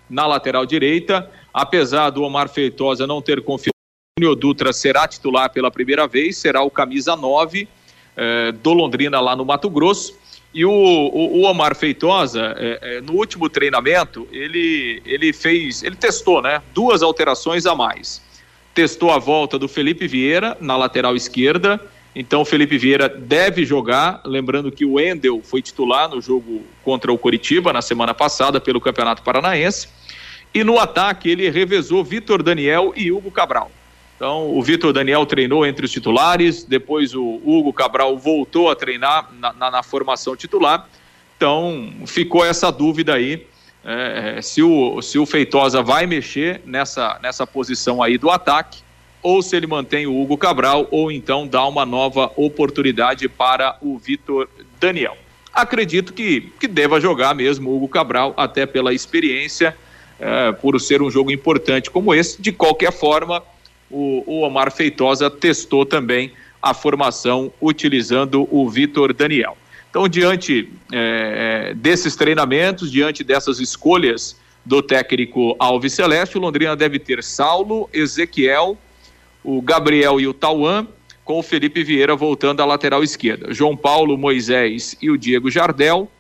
[0.08, 1.28] na lateral direita.
[1.52, 3.74] Apesar do Omar Feitosa não ter confirmado,
[4.22, 7.68] o Dutra será titular pela primeira vez, será o camisa 9
[8.16, 10.16] eh, do Londrina lá no Mato Grosso.
[10.54, 15.96] E o, o, o Omar Feitosa, é, é, no último treinamento, ele, ele fez, ele
[15.96, 16.62] testou, né?
[16.72, 18.22] Duas alterações a mais.
[18.76, 21.82] Testou a volta do Felipe Vieira na lateral esquerda.
[22.16, 27.12] Então o Felipe Vieira deve jogar, lembrando que o Endel foi titular no jogo contra
[27.12, 29.90] o Coritiba na semana passada pelo Campeonato Paranaense.
[30.54, 33.70] E no ataque ele revezou Vitor Daniel e Hugo Cabral.
[34.16, 39.30] Então, o Vitor Daniel treinou entre os titulares, depois o Hugo Cabral voltou a treinar
[39.38, 40.88] na, na, na formação titular.
[41.36, 43.46] Então, ficou essa dúvida aí
[43.84, 48.80] é, se, o, se o Feitosa vai mexer nessa, nessa posição aí do ataque,
[49.26, 53.98] ou se ele mantém o Hugo Cabral, ou então dá uma nova oportunidade para o
[53.98, 54.48] Vitor
[54.80, 55.18] Daniel.
[55.52, 59.76] Acredito que, que deva jogar mesmo o Hugo Cabral, até pela experiência,
[60.20, 62.40] é, por ser um jogo importante como esse.
[62.40, 63.42] De qualquer forma,
[63.90, 69.58] o, o Omar Feitosa testou também a formação utilizando o Vitor Daniel.
[69.90, 77.00] Então, diante é, desses treinamentos, diante dessas escolhas do técnico Alves Celeste, o Londrina deve
[77.00, 78.78] ter Saulo, Ezequiel,
[79.46, 80.88] o Gabriel e o Tauan,
[81.24, 83.54] com o Felipe Vieira voltando à lateral esquerda.
[83.54, 86.12] João Paulo, Moisés e o Diego Jardel.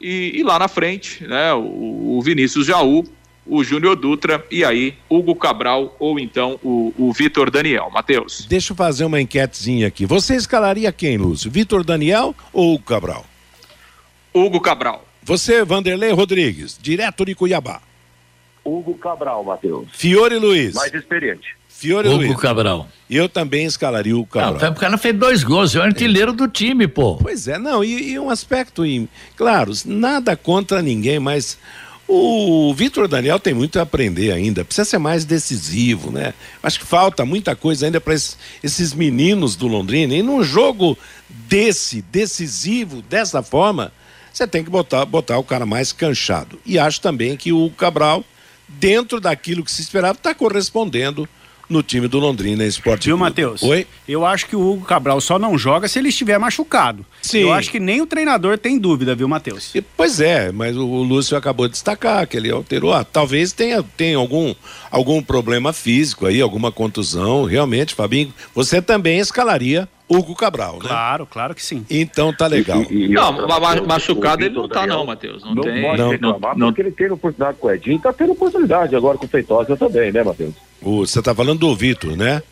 [0.00, 3.04] E, e lá na frente, né, o, o Vinícius Jaú
[3.46, 7.90] o Júnior Dutra e aí Hugo Cabral ou então o, o Vitor Daniel.
[7.90, 8.46] Matheus.
[8.46, 10.06] Deixa eu fazer uma enquetezinha aqui.
[10.06, 11.50] Você escalaria quem, Lúcio?
[11.50, 13.26] Vitor Daniel ou Hugo Cabral?
[14.32, 15.04] Hugo Cabral.
[15.22, 17.80] Você, Vanderlei Rodrigues, direto de Cuiabá.
[18.64, 19.88] Hugo Cabral, Matheus.
[19.92, 20.74] Fiore Luiz.
[20.74, 21.56] Mais experiente.
[21.82, 22.36] Fiore Hugo Luiz.
[22.36, 22.88] Cabral.
[23.10, 24.60] E eu também escalaria o Cabral.
[24.60, 27.16] Não, o cara fez dois gols, é o artilheiro do time, pô.
[27.16, 31.58] Pois é, não, e, e um aspecto, em, claro, nada contra ninguém, mas
[32.06, 36.34] o Vitor Daniel tem muito a aprender ainda, precisa ser mais decisivo, né?
[36.62, 40.14] Acho que falta muita coisa ainda para esses meninos do Londrina.
[40.14, 40.96] E num jogo
[41.28, 43.92] desse, decisivo, dessa forma,
[44.32, 46.60] você tem que botar, botar o cara mais canchado.
[46.64, 48.24] E acho também que o Cabral,
[48.68, 51.28] dentro daquilo que se esperava, está correspondendo
[51.72, 53.18] no time do Londrina Esporte Viu.
[53.18, 53.62] Matheus?
[53.62, 53.86] Oi?
[54.06, 57.04] Eu acho que o Hugo Cabral só não joga se ele estiver machucado.
[57.20, 57.40] Sim.
[57.40, 59.72] Eu acho que nem o treinador tem dúvida, viu, Matheus?
[59.96, 62.92] Pois é, mas o, o Lúcio acabou de destacar que ele alterou.
[62.92, 64.54] Ah, talvez tenha, tenha algum,
[64.90, 67.44] algum problema físico aí, alguma contusão.
[67.44, 70.88] Realmente, Fabinho, você também escalaria Hugo Cabral, né?
[70.88, 71.84] Claro, claro que sim.
[71.90, 72.82] Então tá legal.
[72.82, 75.42] E- e- e Não, outra, machucado ele não tá Daniel não, Matheus.
[75.44, 75.82] Não, Não, tem.
[75.82, 79.16] pode não, reclamar, não- porque ele teve oportunidade com o Edinho, tá tendo oportunidade agora
[79.18, 80.54] com o Feitosa também, né, Matheus?
[80.80, 82.42] Você tá falando do Vitor, né?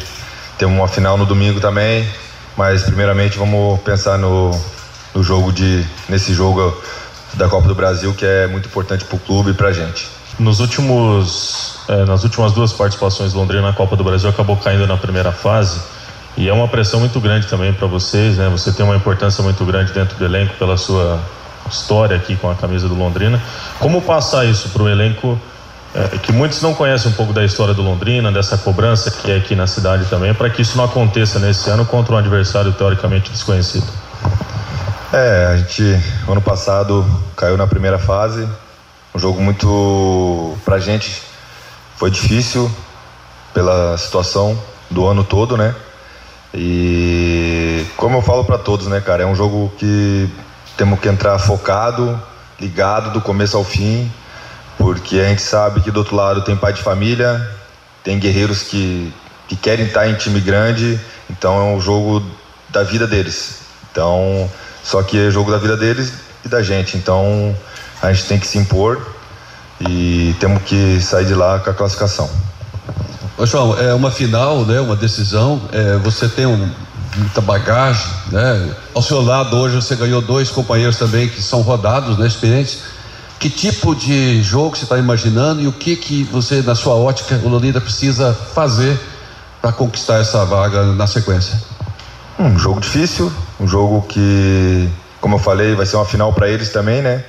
[0.58, 2.08] temos uma final no domingo também,
[2.56, 4.50] mas primeiramente vamos pensar no,
[5.14, 6.76] no jogo de nesse jogo
[7.34, 10.08] da Copa do Brasil que é muito importante para o clube e para a gente.
[10.38, 14.96] Nos últimos, é, nas últimas duas participações Londrina na Copa do Brasil acabou caindo na
[14.96, 15.80] primeira fase
[16.36, 18.48] e é uma pressão muito grande também para vocês, né?
[18.48, 21.20] Você tem uma importância muito grande dentro do elenco pela sua
[21.70, 23.40] história aqui com a camisa do Londrina.
[23.78, 25.38] Como passar isso para o elenco
[25.94, 29.36] é, que muitos não conhecem um pouco da história do Londrina, dessa cobrança que é
[29.36, 33.30] aqui na cidade também, para que isso não aconteça nesse ano contra um adversário teoricamente
[33.30, 33.86] desconhecido?
[35.12, 35.82] É, a gente
[36.26, 37.04] ano passado
[37.36, 38.48] caiu na primeira fase,
[39.14, 41.20] um jogo muito pra gente
[41.96, 42.70] foi difícil
[43.52, 44.58] pela situação
[44.90, 45.74] do ano todo, né?
[46.54, 50.28] E como eu falo para todos, né, cara, é um jogo que
[50.76, 52.20] temos que entrar focado,
[52.60, 54.10] ligado do começo ao fim,
[54.76, 57.50] porque a gente sabe que do outro lado tem pai de família,
[58.04, 59.12] tem guerreiros que,
[59.48, 61.00] que querem estar em time grande,
[61.30, 62.22] então é um jogo
[62.68, 63.60] da vida deles.
[63.90, 64.50] Então,
[64.82, 66.12] só que é jogo da vida deles
[66.44, 66.96] e da gente.
[66.96, 67.56] Então
[68.00, 69.00] a gente tem que se impor
[69.80, 72.28] e temos que sair de lá com a classificação.
[73.38, 74.80] Ô João, é uma final, né?
[74.80, 75.60] Uma decisão.
[75.72, 76.70] É, você tem um,
[77.16, 78.74] muita bagagem, né?
[78.94, 82.26] Ao seu lado hoje você ganhou dois companheiros também que são rodados, né?
[82.26, 82.80] Experientes.
[83.38, 87.40] Que tipo de jogo você está imaginando e o que que você, na sua ótica,
[87.42, 88.98] o Lolita precisa fazer
[89.60, 91.60] para conquistar essa vaga na sequência?
[92.38, 94.88] Um jogo difícil, um jogo que,
[95.20, 97.24] como eu falei, vai ser uma final para eles também, né?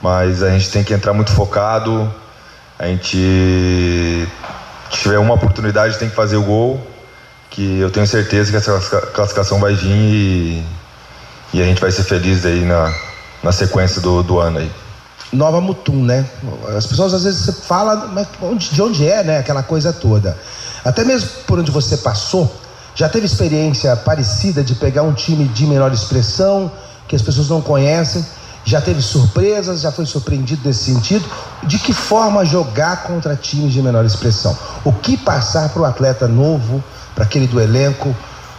[0.00, 2.12] Mas a gente tem que entrar muito focado.
[2.78, 4.26] A gente
[4.98, 6.86] tiver uma oportunidade tem que fazer o gol,
[7.50, 8.78] que eu tenho certeza que essa
[9.12, 10.66] classificação vai vir e,
[11.54, 12.94] e a gente vai ser feliz aí na,
[13.42, 14.70] na sequência do, do ano aí.
[15.32, 16.26] Nova Mutum, né?
[16.76, 18.28] As pessoas às vezes falam mas
[18.70, 19.38] de onde é, né?
[19.38, 20.36] Aquela coisa toda.
[20.84, 22.54] Até mesmo por onde você passou,
[22.94, 26.70] já teve experiência parecida de pegar um time de menor expressão,
[27.08, 28.24] que as pessoas não conhecem,
[28.64, 31.28] já teve surpresas, já foi surpreendido nesse sentido?
[31.64, 34.56] De que forma jogar contra times de menor expressão?
[34.84, 36.82] O que passar para o atleta novo,
[37.14, 38.14] para aquele do elenco,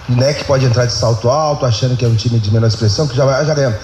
[0.10, 3.08] né, que pode entrar de salto alto, achando que é um time de menor expressão,
[3.08, 3.80] que já, já ganhamos.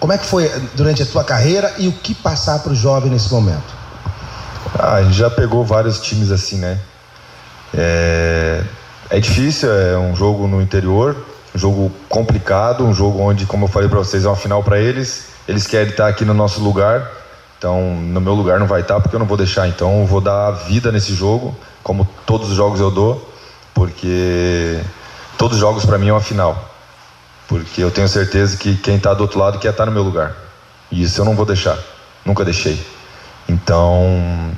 [0.00, 3.10] Como é que foi durante a tua carreira e o que passar para o jovem
[3.10, 3.76] nesse momento?
[4.78, 6.78] Ah, a gente já pegou vários times assim, né?
[7.74, 8.62] É,
[9.10, 11.16] é difícil, é um jogo no interior,
[11.54, 14.78] um jogo complicado, um jogo onde, como eu falei para vocês, é uma final para
[14.78, 15.27] eles.
[15.48, 17.10] Eles querem estar aqui no nosso lugar,
[17.56, 19.66] então no meu lugar não vai estar porque eu não vou deixar.
[19.66, 23.32] Então eu vou dar vida nesse jogo, como todos os jogos eu dou,
[23.72, 24.78] porque
[25.38, 26.70] todos os jogos para mim é uma final.
[27.48, 30.36] Porque eu tenho certeza que quem está do outro lado quer estar no meu lugar.
[30.90, 31.78] E isso eu não vou deixar,
[32.26, 32.78] nunca deixei.
[33.48, 34.52] Então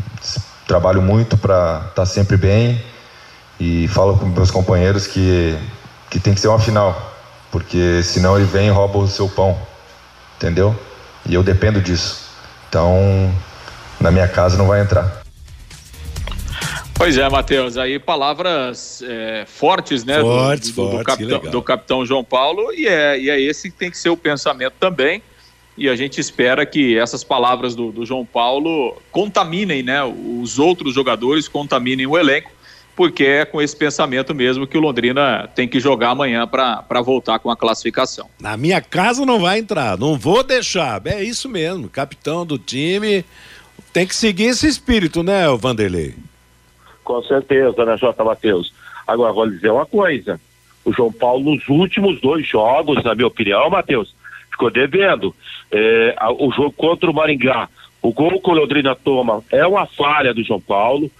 [0.66, 2.80] trabalho muito para estar sempre bem
[3.58, 5.56] e falo com meus companheiros que,
[6.08, 7.12] que tem que ser uma final,
[7.50, 9.58] porque senão ele vem e rouba o seu pão,
[10.40, 10.74] entendeu?
[11.28, 12.30] E eu dependo disso.
[12.68, 12.96] Então,
[14.00, 15.20] na minha casa não vai entrar.
[16.94, 20.20] Pois é, Matheus, aí palavras é, fortes, né?
[20.20, 23.70] Fortes, do, do, fortes, do, capitão, do capitão João Paulo, e é, e é esse
[23.70, 25.22] que tem que ser o pensamento também.
[25.76, 30.02] E a gente espera que essas palavras do, do João Paulo contaminem, né?
[30.04, 32.50] Os outros jogadores contaminem o elenco
[33.00, 37.38] porque é com esse pensamento mesmo que o Londrina tem que jogar amanhã para voltar
[37.38, 38.28] com a classificação.
[38.38, 41.00] Na minha casa não vai entrar, não vou deixar.
[41.06, 43.24] É isso mesmo, capitão do time.
[43.90, 46.14] Tem que seguir esse espírito, né, o Vanderlei?
[47.02, 48.22] Com certeza, né, J.
[48.22, 48.70] Matheus?
[49.06, 50.38] Agora, vou lhe dizer uma coisa.
[50.84, 54.14] O João Paulo, nos últimos dois jogos, na minha opinião, Matheus,
[54.50, 55.34] ficou devendo.
[55.72, 57.66] É, o jogo contra o Maringá,
[58.02, 61.10] o gol que o Londrina toma é uma falha do João Paulo.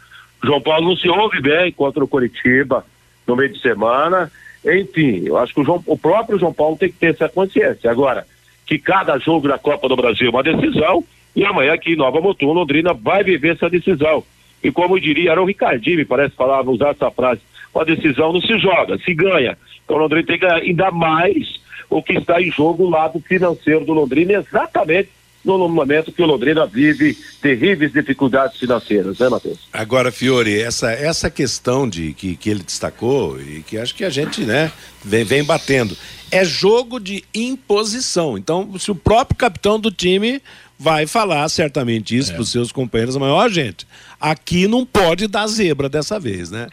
[0.42, 2.84] João Paulo não se ouve bem contra o Coritiba
[3.26, 4.30] no meio de semana.
[4.64, 7.90] Enfim, eu acho que o, João- o próprio João Paulo tem que ter essa consciência.
[7.90, 8.26] Agora,
[8.66, 12.20] que cada jogo da Copa do Brasil é uma decisão, e amanhã aqui em Nova
[12.20, 14.22] Mutum, Londrina vai viver essa decisão.
[14.62, 17.40] E como diria, era o Ricardinho, me parece, falava, usar essa frase,
[17.74, 19.56] uma decisão não se joga, se ganha.
[19.84, 23.84] Então Londrina tem que ganhar ainda mais o que está em jogo o lado financeiro
[23.84, 25.08] do Londrina, exatamente
[25.44, 29.58] no momento que o Londrina vive terríveis dificuldades financeiras, né, Matheus?
[29.72, 34.10] Agora, Fiore, essa, essa questão de que, que ele destacou e que acho que a
[34.10, 34.70] gente, né,
[35.04, 35.96] vem, vem batendo,
[36.30, 38.36] é jogo de imposição.
[38.36, 40.42] Então, se o próprio capitão do time
[40.78, 43.86] vai falar certamente isso para os seus companheiros, mas ó, gente,
[44.20, 46.68] aqui não pode dar zebra dessa vez, né?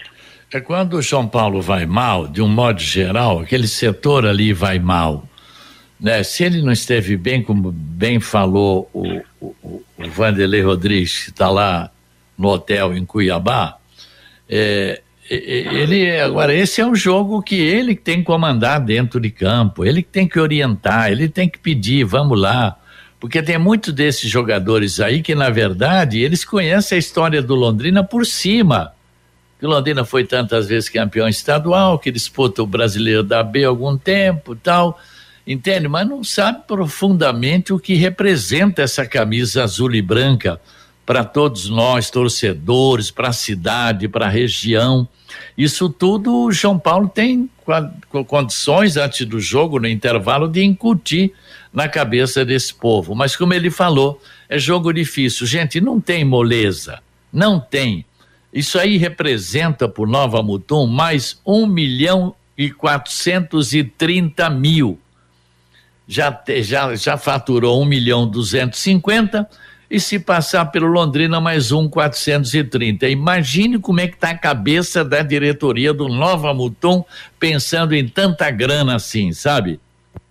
[0.51, 4.79] É quando o São Paulo vai mal, de um modo geral, aquele setor ali vai
[4.79, 5.26] mal.
[5.99, 9.55] Né, se ele não esteve bem, como bem falou o, o,
[9.97, 11.89] o Vanderlei Rodrigues, que está lá
[12.37, 13.77] no hotel em Cuiabá,
[14.47, 19.83] é, ele agora esse é um jogo que ele tem que comandar dentro de campo,
[19.83, 22.77] ele tem que orientar, ele tem que pedir, vamos lá,
[23.19, 28.03] porque tem muitos desses jogadores aí que na verdade eles conhecem a história do Londrina
[28.03, 28.93] por cima.
[29.59, 33.97] Que o Londrina foi tantas vezes campeão estadual, que disputa o brasileiro da B algum
[33.97, 34.99] tempo, tal
[35.47, 35.87] entende?
[35.87, 40.59] Mas não sabe profundamente o que representa essa camisa azul e branca
[41.05, 45.07] para todos nós, torcedores, para a cidade, para a região.
[45.57, 47.49] Isso tudo o João Paulo tem
[48.27, 51.31] condições antes do jogo, no intervalo, de incutir
[51.71, 53.15] na cabeça desse povo.
[53.15, 55.47] Mas como ele falou, é jogo difícil.
[55.47, 56.99] Gente, não tem moleza.
[57.31, 58.05] Não tem.
[58.51, 64.99] Isso aí representa por Nova Mutum mais um milhão e quatrocentos e trinta mil
[66.07, 69.47] já, já, já faturou 1 milhão 250
[69.89, 73.07] e se passar pelo Londrina mais um 430.
[73.07, 77.03] Imagine como é que está a cabeça da diretoria do Nova Mutum
[77.39, 79.79] pensando em tanta grana assim, sabe?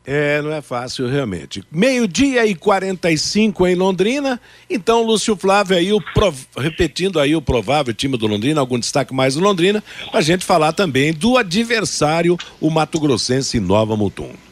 [0.09, 1.65] É, não é fácil realmente.
[1.71, 4.41] Meio-dia e 45 em Londrina.
[4.71, 6.37] Então, Lúcio Flávio aí, o prov...
[6.57, 10.73] repetindo aí o provável time do Londrina, algum destaque mais do Londrina, a gente falar
[10.73, 14.46] também do adversário, o Mato Grossense Nova Mutum.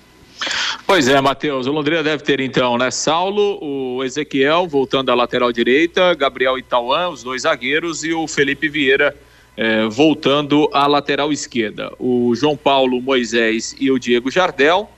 [0.87, 1.67] Pois é, Matheus.
[1.67, 2.91] O Londrina deve ter então, né?
[2.91, 8.69] Saulo, o Ezequiel voltando à lateral direita, Gabriel Itauã, os dois zagueiros, e o Felipe
[8.69, 9.17] Vieira
[9.57, 11.93] eh, voltando à lateral esquerda.
[11.99, 14.91] O João Paulo Moisés e o Diego Jardel.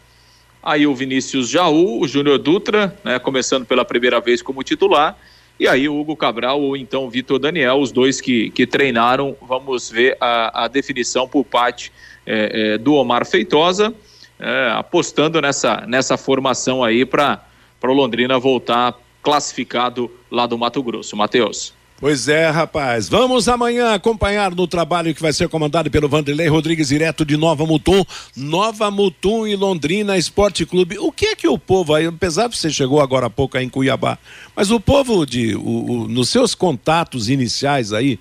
[0.62, 5.16] Aí o Vinícius Jaú, o Júnior Dutra, né, começando pela primeira vez como titular.
[5.60, 9.36] E aí o Hugo Cabral ou então o Vitor Daniel, os dois que, que treinaram.
[9.40, 11.92] Vamos ver a, a definição por parte
[12.26, 13.94] eh, eh, do Omar Feitosa
[14.38, 17.42] é, apostando nessa, nessa formação aí para
[17.82, 21.16] o Londrina voltar classificado lá do Mato Grosso.
[21.16, 21.74] Matheus.
[21.98, 23.08] Pois é, rapaz.
[23.08, 27.64] Vamos amanhã acompanhar no trabalho que vai ser comandado pelo Vanderlei Rodrigues, direto de Nova
[27.64, 28.04] Mutum.
[28.36, 30.98] Nova Mutum e Londrina Esporte Clube.
[30.98, 33.64] O que é que o povo aí, apesar de você chegou agora há pouco aí
[33.64, 34.18] em Cuiabá,
[34.54, 38.20] mas o povo de, o, o, nos seus contatos iniciais aí,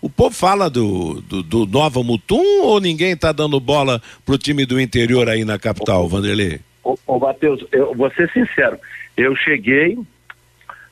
[0.00, 4.64] o povo fala do, do, do Nova Mutum ou ninguém está dando bola pro time
[4.64, 6.60] do interior aí na capital, Vanderlei?
[6.84, 8.78] Ô, ô Matheus, eu vou ser sincero.
[9.16, 9.98] Eu cheguei,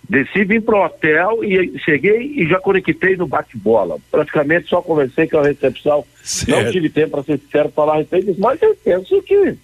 [0.08, 3.98] desci, vim pro hotel e cheguei e já conectei no bate-bola.
[4.10, 6.04] Praticamente só conversei com a recepção.
[6.22, 6.64] Certo.
[6.64, 9.56] Não tive tempo, para ser sincero, falar a respeito disso, mas eu penso que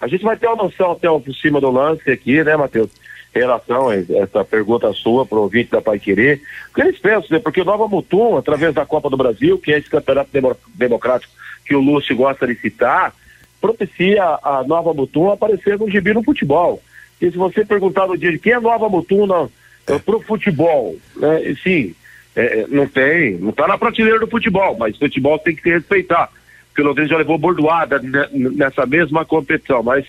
[0.00, 2.90] a gente vai ter uma noção até por cima do lance aqui, né, Matheus?
[3.32, 6.40] Relação a essa pergunta sua para o ouvinte da Pai Querer.
[6.70, 7.38] O que eles pensam, né?
[7.38, 10.30] Porque Nova Mutum, através da Copa do Brasil, que é esse campeonato
[10.74, 11.32] democrático
[11.64, 13.14] que o Lúcio gosta de citar,
[13.60, 16.82] propicia a Nova Mutum aparecer no gibi no futebol.
[17.20, 19.48] E se você perguntar no dia de quem é Nova Mutum
[19.86, 19.98] é.
[19.98, 21.54] para o futebol, né?
[21.62, 21.94] sim,
[22.34, 25.70] é, é, não tem, não está na prateleira do futebol, mas futebol tem que se
[25.70, 26.30] respeitar.
[26.68, 28.00] Porque o Londrina já levou bordoada
[28.32, 30.06] nessa mesma competição, mas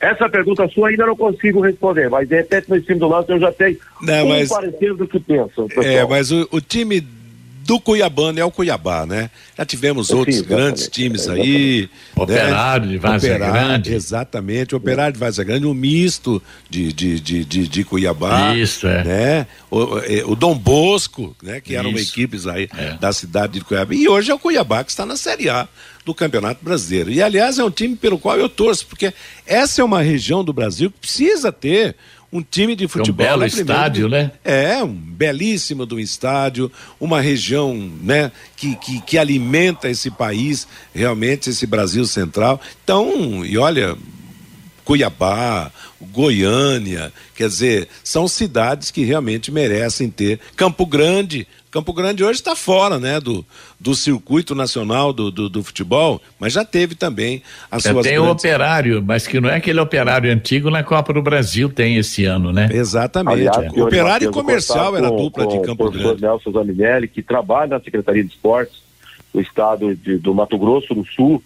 [0.00, 3.40] essa pergunta sua ainda não consigo responder, mas de repente no cima do lance eu
[3.40, 5.66] já tenho não, um mas, parecer do que penso.
[5.82, 7.00] É, mas o, o time
[7.68, 9.30] do Cuiabano é o Cuiabá, né?
[9.54, 11.82] Já tivemos outros grandes times é, aí.
[11.82, 11.88] Né?
[12.16, 12.92] Operário né?
[12.92, 13.92] de Várzea Grande.
[13.92, 18.54] Exatamente, Operário de Várzea Grande, o misto de, de, de, de, de Cuiabá.
[18.56, 19.04] Isso, é.
[19.04, 19.46] Né?
[19.70, 21.60] O, é, o Dom Bosco, né?
[21.60, 22.10] Que eram Isso.
[22.10, 22.94] equipes aí é.
[22.94, 23.94] da cidade de Cuiabá.
[23.94, 25.68] E hoje é o Cuiabá que está na Série A
[26.06, 27.10] do Campeonato Brasileiro.
[27.10, 29.12] E, aliás, é um time pelo qual eu torço, porque
[29.46, 31.96] essa é uma região do Brasil que precisa ter
[32.32, 33.26] um time de futebol.
[33.26, 34.30] É um belo estádio, né?
[34.44, 36.70] É, um belíssimo do estádio,
[37.00, 42.60] uma região, né, que, que, que alimenta esse país, realmente, esse Brasil central.
[42.84, 43.96] Então, e olha,
[44.88, 45.70] Cuiabá,
[46.00, 50.40] Goiânia, quer dizer, são cidades que realmente merecem ter.
[50.56, 53.44] Campo Grande, Campo Grande hoje está fora, né, do,
[53.78, 58.02] do circuito nacional do, do, do, futebol, mas já teve também as é, suas.
[58.02, 58.30] Tem grandes...
[58.30, 62.24] o operário, mas que não é aquele operário antigo na Copa do Brasil tem esse
[62.24, 62.70] ano, né?
[62.72, 63.46] Exatamente.
[63.46, 63.82] Aliás, é.
[63.82, 66.24] Operário e comercial era a dupla com, de Campo com Grande.
[66.24, 68.80] O Nelson Zaminelli, que trabalha na Secretaria de Esportes
[69.34, 71.42] do estado de, do Mato Grosso do Sul.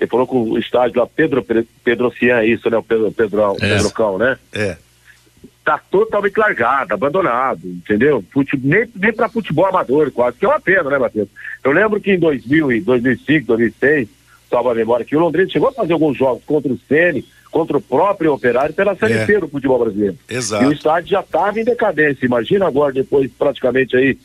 [0.00, 1.44] Ele falou com o estádio lá, Pedro
[1.84, 2.76] Pedro Cian, isso, né?
[2.76, 3.68] O Pedro, Pedro, é.
[3.68, 4.38] Pedro Cão, né?
[4.52, 4.76] É
[5.64, 8.22] tá totalmente largado, abandonado, entendeu?
[8.30, 11.28] Fute, nem nem para futebol amador, quase, que é uma pena, né, Matheus?
[11.64, 14.08] Eu lembro que em 2000, e 2005, 2006,
[14.50, 17.78] salva a memória, que o Londrina chegou a fazer alguns jogos contra o Ceni, contra
[17.78, 19.26] o próprio Operário pela Série é.
[19.26, 20.18] C do futebol brasileiro.
[20.28, 20.64] Exato.
[20.64, 22.26] E o estádio já estava em decadência.
[22.26, 24.18] Imagina agora, depois praticamente aí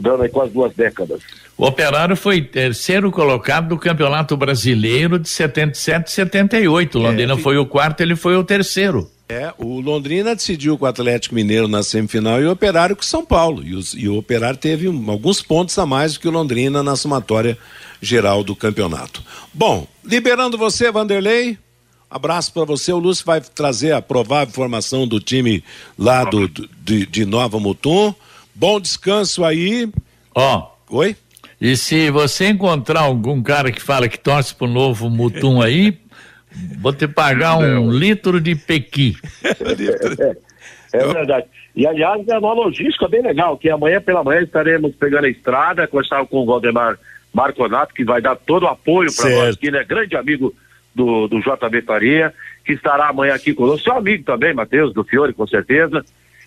[0.00, 1.20] dando aí quase duas décadas.
[1.56, 6.98] O Operário foi terceiro colocado do Campeonato Brasileiro de 77 e 78.
[6.98, 9.08] Londrina é, foi o quarto, ele foi o terceiro.
[9.28, 13.24] É, o Londrina decidiu com o Atlético Mineiro na semifinal e o Operário com São
[13.24, 13.64] Paulo.
[13.64, 16.82] E, os, e o Operário teve um, alguns pontos a mais do que o Londrina
[16.82, 17.56] na somatória
[18.02, 19.22] geral do campeonato.
[19.52, 21.56] Bom, liberando você, Vanderlei.
[22.10, 22.92] Abraço para você.
[22.92, 25.64] O Lúcio vai trazer a provável formação do time
[25.98, 28.14] lá do, do de, de Nova Mutum.
[28.54, 29.88] Bom descanso aí.
[30.34, 30.58] Ó.
[30.58, 30.74] Oh.
[30.98, 31.16] Oi?
[31.60, 35.98] E se você encontrar algum cara que fala que torce pro novo Mutum aí,
[36.78, 39.16] vou te pagar um litro de pequi.
[40.94, 41.46] É, é, verdade.
[41.74, 45.88] E aliás, é uma logística bem legal, que amanhã pela manhã estaremos pegando a estrada,
[45.88, 46.96] conversar com o Valdemar
[47.32, 50.54] Marconato, que vai dar todo o apoio para nós, que ele é grande amigo
[50.94, 52.32] do, do JB Faria,
[52.64, 56.04] que estará amanhã aqui conosco, seu amigo também, Matheus, do Fiore, com certeza,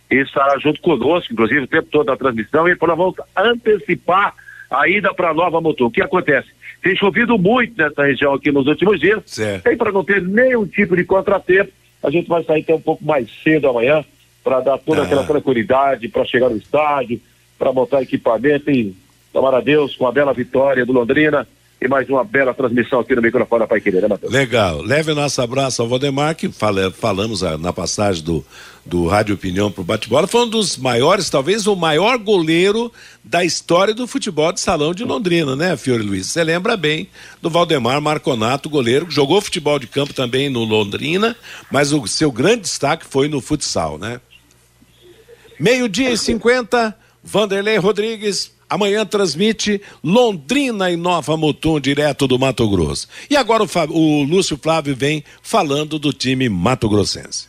[0.10, 4.34] e estará junto conosco, inclusive, o tempo todo da transmissão, e para vamos antecipar
[4.70, 5.86] a ida para Nova Mutum.
[5.86, 6.48] O que acontece?
[6.82, 9.22] Tem chovido muito nessa região aqui nos últimos dias.
[9.26, 9.68] Certo.
[9.68, 11.72] E para não ter nenhum tipo de contratempo,
[12.04, 14.04] a gente vai sair até um pouco mais cedo amanhã
[14.44, 15.06] para dar toda ah.
[15.06, 17.20] aquela tranquilidade, para chegar no estádio,
[17.58, 18.96] para montar equipamento e
[19.34, 21.48] tomar a Deus com a bela vitória do Londrina
[21.80, 24.34] e mais uma bela transmissão aqui no microfone da Pai Querer, né, Matheus?
[24.34, 24.82] Legal.
[24.82, 28.44] Leve o nosso abraço ao Valdemar, que fala, falamos a, na passagem do,
[28.84, 30.26] do Rádio Opinião pro bate-bola.
[30.26, 32.92] Foi um dos maiores, talvez o maior goleiro
[33.24, 36.26] da história do futebol de salão de Londrina, né, Fiore Luiz?
[36.28, 37.08] Você lembra bem
[37.44, 41.36] do Valdemar Marconato, goleiro, que jogou futebol de campo também no Londrina,
[41.72, 44.20] mas o seu grande destaque foi no futsal, né?
[45.60, 53.08] Meio-dia e cinquenta, Vanderlei Rodrigues, Amanhã transmite Londrina e Nova Mutum, direto do Mato Grosso.
[53.30, 57.48] E agora o, o Lúcio Flávio vem falando do time Mato Grossense.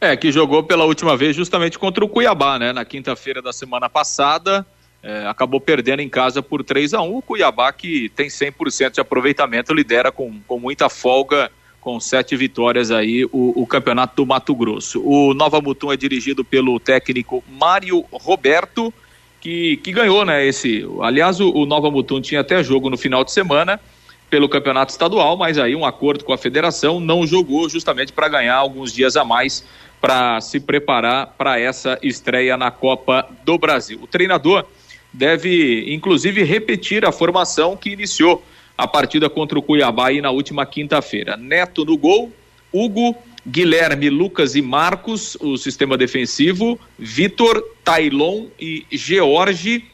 [0.00, 2.72] É, que jogou pela última vez justamente contra o Cuiabá, né?
[2.72, 4.66] Na quinta-feira da semana passada.
[5.02, 9.00] É, acabou perdendo em casa por 3 a 1 O Cuiabá, que tem 100% de
[9.00, 11.50] aproveitamento, lidera com, com muita folga,
[11.80, 15.00] com sete vitórias aí, o, o campeonato do Mato Grosso.
[15.04, 18.92] O Nova Mutum é dirigido pelo técnico Mário Roberto
[19.46, 20.44] que, que ganhou, né?
[20.44, 23.78] Esse, aliás, o, o Nova Mutum tinha até jogo no final de semana
[24.28, 28.56] pelo campeonato estadual, mas aí um acordo com a federação não jogou justamente para ganhar
[28.56, 29.64] alguns dias a mais
[30.00, 34.00] para se preparar para essa estreia na Copa do Brasil.
[34.02, 34.64] O treinador
[35.12, 38.42] deve, inclusive, repetir a formação que iniciou
[38.76, 41.36] a partida contra o Cuiabá aí na última quinta-feira.
[41.36, 42.32] Neto no gol,
[42.72, 43.16] Hugo,
[43.46, 49.84] Guilherme, Lucas e Marcos, o sistema defensivo, Vitor, Tailon e George.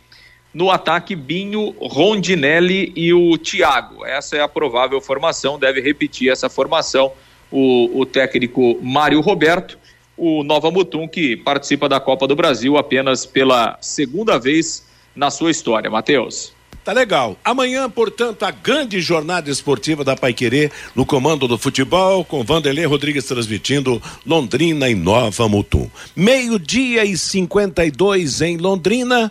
[0.54, 4.04] No ataque, Binho, Rondinelli e o Thiago.
[4.04, 7.12] Essa é a provável formação, deve repetir essa formação
[7.50, 9.78] o, o técnico Mário Roberto,
[10.16, 15.50] o Nova Mutum, que participa da Copa do Brasil apenas pela segunda vez na sua
[15.50, 15.90] história.
[15.90, 16.54] Matheus.
[16.84, 17.38] Tá legal.
[17.44, 23.24] Amanhã, portanto, a grande jornada esportiva da Paiquerê no comando do futebol, com Vanderlei Rodrigues
[23.24, 25.88] transmitindo Londrina e Nova Mutum.
[26.16, 29.30] Meio-dia e 52 em Londrina.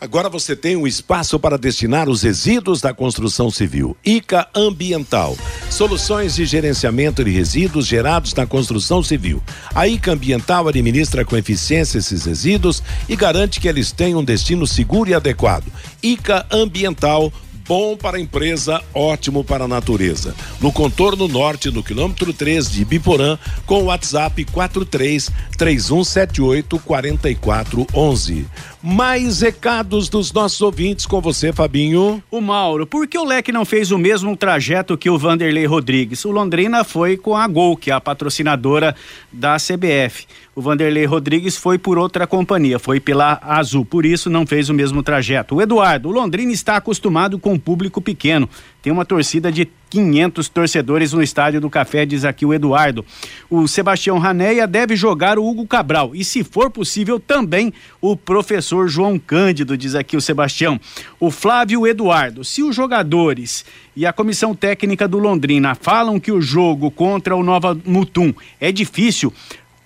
[0.00, 3.96] Agora você tem um espaço para destinar os resíduos da construção civil.
[4.04, 5.36] ICA Ambiental.
[5.68, 9.42] Soluções de gerenciamento de resíduos gerados na construção civil.
[9.74, 14.68] A ICA Ambiental administra com eficiência esses resíduos e garante que eles tenham um destino
[14.68, 15.66] seguro e adequado.
[16.00, 17.32] ICA Ambiental
[17.68, 20.34] bom para a empresa, ótimo para a natureza.
[20.58, 28.46] No contorno norte, no quilômetro 3 de Biporã, com o WhatsApp 43 3178 4411.
[28.80, 32.22] Mais recados dos nossos ouvintes com você, Fabinho.
[32.30, 36.24] O Mauro, por que o Leque não fez o mesmo trajeto que o Vanderlei Rodrigues?
[36.24, 38.94] O Londrina foi com a Gol, que é a patrocinadora
[39.32, 40.26] da CBF.
[40.54, 44.74] O Vanderlei Rodrigues foi por outra companhia, foi pela Azul, por isso não fez o
[44.74, 45.56] mesmo trajeto.
[45.56, 48.48] O Eduardo, o Londrina está acostumado com um público pequeno.
[48.80, 53.04] Tem uma torcida de 500 torcedores no estádio do Café, diz aqui o Eduardo.
[53.50, 58.88] O Sebastião Raneia deve jogar o Hugo Cabral e, se for possível, também o professor
[58.88, 60.80] João Cândido, diz aqui o Sebastião.
[61.18, 63.64] O Flávio Eduardo, se os jogadores
[63.96, 68.70] e a comissão técnica do Londrina falam que o jogo contra o Nova Mutum é
[68.70, 69.32] difícil,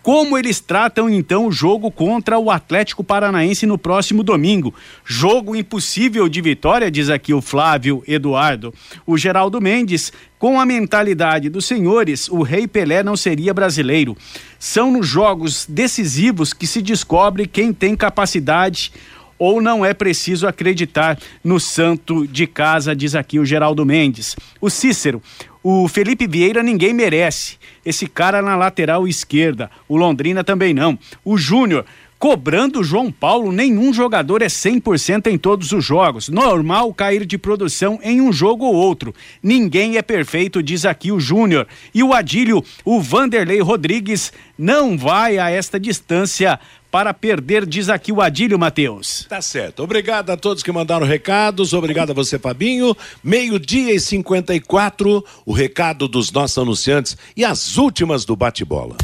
[0.02, 4.74] como eles tratam então o jogo contra o Atlético Paranaense no próximo domingo?
[5.04, 8.74] Jogo impossível de vitória, diz aqui o Flávio Eduardo.
[9.06, 14.16] O Geraldo Mendes, com a mentalidade dos senhores, o Rei Pelé não seria brasileiro.
[14.58, 18.92] São nos jogos decisivos que se descobre quem tem capacidade
[19.38, 24.36] ou não é preciso acreditar no santo de casa, diz aqui o Geraldo Mendes.
[24.60, 25.20] O Cícero,
[25.62, 27.56] o Felipe Vieira ninguém merece.
[27.84, 29.70] Esse cara na lateral esquerda.
[29.88, 30.98] O Londrina também não.
[31.24, 31.84] O Júnior
[32.22, 36.28] Cobrando João Paulo, nenhum jogador é 100% em todos os jogos.
[36.28, 39.12] Normal cair de produção em um jogo ou outro.
[39.42, 41.66] Ninguém é perfeito, diz aqui o Júnior.
[41.92, 46.60] E o Adílio, o Vanderlei Rodrigues, não vai a esta distância
[46.92, 49.24] para perder, diz aqui o Adílio Matheus.
[49.26, 49.82] Tá certo.
[49.82, 51.72] Obrigado a todos que mandaram recados.
[51.72, 52.94] Obrigado a você, Fabinho.
[53.24, 58.94] Meio-dia e 54, o recado dos nossos anunciantes e as últimas do bate-bola.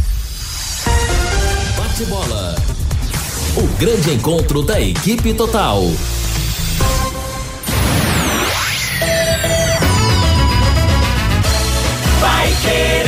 [1.79, 2.57] Bate-bola.
[3.57, 5.83] O grande encontro da equipe total.
[12.21, 13.08] Vai querer.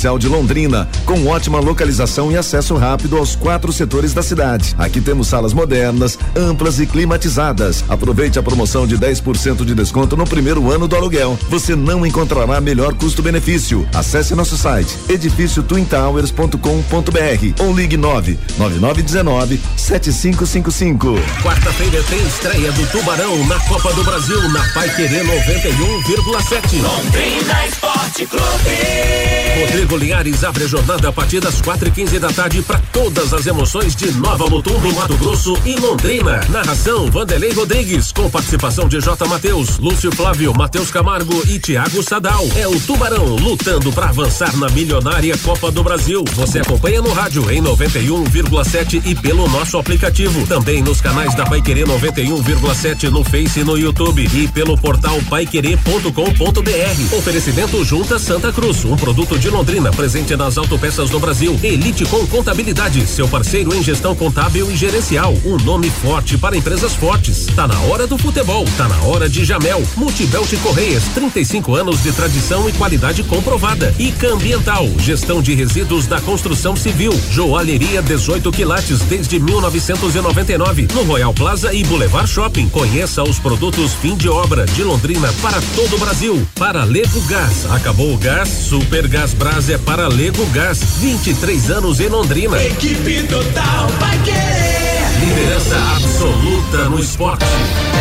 [0.01, 4.73] de Londrina, com ótima localização e acesso rápido aos quatro setores da cidade.
[4.75, 7.85] Aqui temos salas modernas, amplas e climatizadas.
[7.87, 11.37] Aproveite a promoção de 10% de desconto no primeiro ano do aluguel.
[11.49, 13.87] Você não encontrará melhor custo-benefício.
[13.93, 21.13] Acesse nosso site edifíciotwintowers.com.br ou ligue 9 9919 7555.
[21.43, 26.81] Quarta-feira tem estreia do Tubarão na Copa do Brasil na Pai Querer 91,7.
[26.81, 29.21] Londrina Esporte Clube.
[29.59, 33.33] Rodrigo Linhares abre a jornada a partir das quatro e quinze da tarde para todas
[33.33, 36.41] as emoções de Nova Mutum, Mato Grosso e Londrina.
[36.49, 39.27] Narração Vanderlei Rodrigues, com participação de J.
[39.27, 42.47] Matheus, Lúcio Flávio, Matheus Camargo e Tiago Sadal.
[42.55, 46.23] É o Tubarão lutando para avançar na milionária Copa do Brasil.
[46.33, 50.45] Você acompanha no rádio em 91,7 e pelo nosso aplicativo.
[50.47, 55.19] Também nos canais da Pai Querer 91,7 no Face e no YouTube e pelo portal
[55.29, 57.15] paiquerer.com.br.
[57.17, 61.57] Oferecimento Junta Santa Cruz, um produto de Londrina, presente nas autopeças do Brasil.
[61.63, 65.33] Elite com Contabilidade, seu parceiro em gestão contábil e gerencial.
[65.45, 67.47] Um nome forte para empresas fortes.
[67.55, 69.81] Tá na hora do futebol, tá na hora de Jamel.
[69.95, 73.95] Multibelt Correias, 35 anos de tradição e qualidade comprovada.
[73.97, 77.13] Ica Ambiental, gestão de resíduos da construção civil.
[77.31, 80.87] Joalheria 18 quilates desde 1999.
[80.93, 82.67] No Royal Plaza e Boulevard Shopping.
[82.69, 86.47] Conheça os produtos fim de obra de Londrina para todo o Brasil.
[86.55, 90.79] Para Lego Gás, acabou o gás, Super Gás Brás é para Lego Gás.
[90.99, 92.57] 23 anos em Londrina.
[92.63, 95.19] Equipe total vai querer.
[95.19, 97.43] Liderança absoluta no esporte.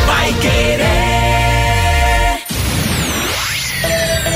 [0.06, 2.38] Vai querer.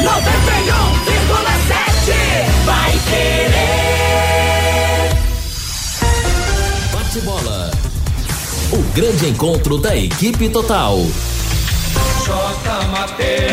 [0.03, 2.66] 91,7.
[2.66, 3.55] Vai querer.
[6.93, 7.70] Bate-bola.
[8.72, 10.99] O grande encontro da equipe total.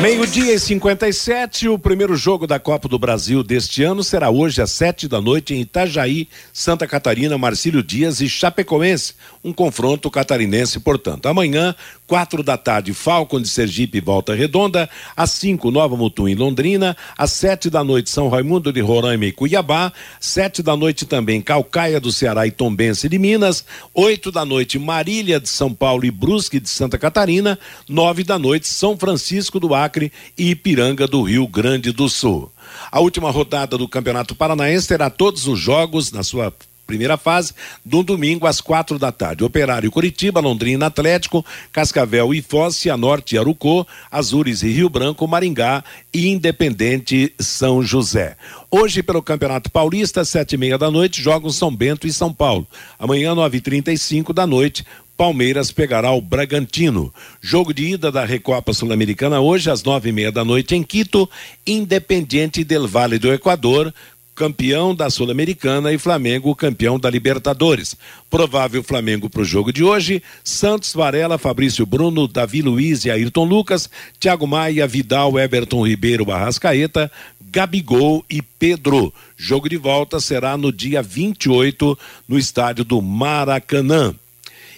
[0.01, 4.71] Meio-dia e 57, o primeiro jogo da Copa do Brasil deste ano será hoje às
[4.71, 9.13] sete da noite em Itajaí, Santa Catarina, Marcílio Dias e Chapecoense.
[9.43, 11.27] Um confronto catarinense, portanto.
[11.27, 11.75] Amanhã,
[12.07, 14.89] quatro da tarde, Falcon de Sergipe Volta Redonda.
[15.15, 16.95] Às cinco, Nova Mutum em Londrina.
[17.17, 19.93] Às sete da noite, São Raimundo de Roraima e Cuiabá.
[20.19, 23.63] Sete da noite também, Calcaia do Ceará e Tombense de Minas.
[23.93, 27.57] Oito da noite, Marília de São Paulo e Brusque de Santa Catarina.
[27.87, 32.51] Nove da noite, São Francisco do Acre e Ipiranga do Rio Grande do Sul.
[32.91, 36.53] A última rodada do Campeonato Paranaense terá todos os jogos na sua
[36.91, 37.53] primeira fase,
[37.85, 39.45] do domingo às quatro da tarde.
[39.45, 45.85] Operário Curitiba, Londrina Atlético, Cascavel e Foz, Cianorte e Arucô, Azures e Rio Branco, Maringá
[46.13, 48.35] e Independente São José.
[48.69, 52.67] Hoje, pelo Campeonato Paulista, sete e meia da noite, jogam São Bento e São Paulo.
[52.99, 54.85] Amanhã, nove e trinta e cinco da noite,
[55.21, 57.13] Palmeiras pegará o Bragantino.
[57.39, 61.29] Jogo de ida da Recopa Sul-Americana hoje às nove e meia da noite em Quito,
[61.63, 63.93] Independiente del Vale do Equador,
[64.33, 67.95] campeão da Sul-Americana e Flamengo campeão da Libertadores.
[68.31, 73.45] Provável Flamengo para o jogo de hoje: Santos, Varela, Fabrício Bruno, Davi Luiz e Ayrton
[73.45, 73.87] Lucas,
[74.19, 79.13] Thiago Maia, Vidal, Everton Ribeiro, Barrascaeta, Gabigol e Pedro.
[79.37, 81.95] Jogo de volta será no dia 28
[82.27, 84.15] no estádio do Maracanã.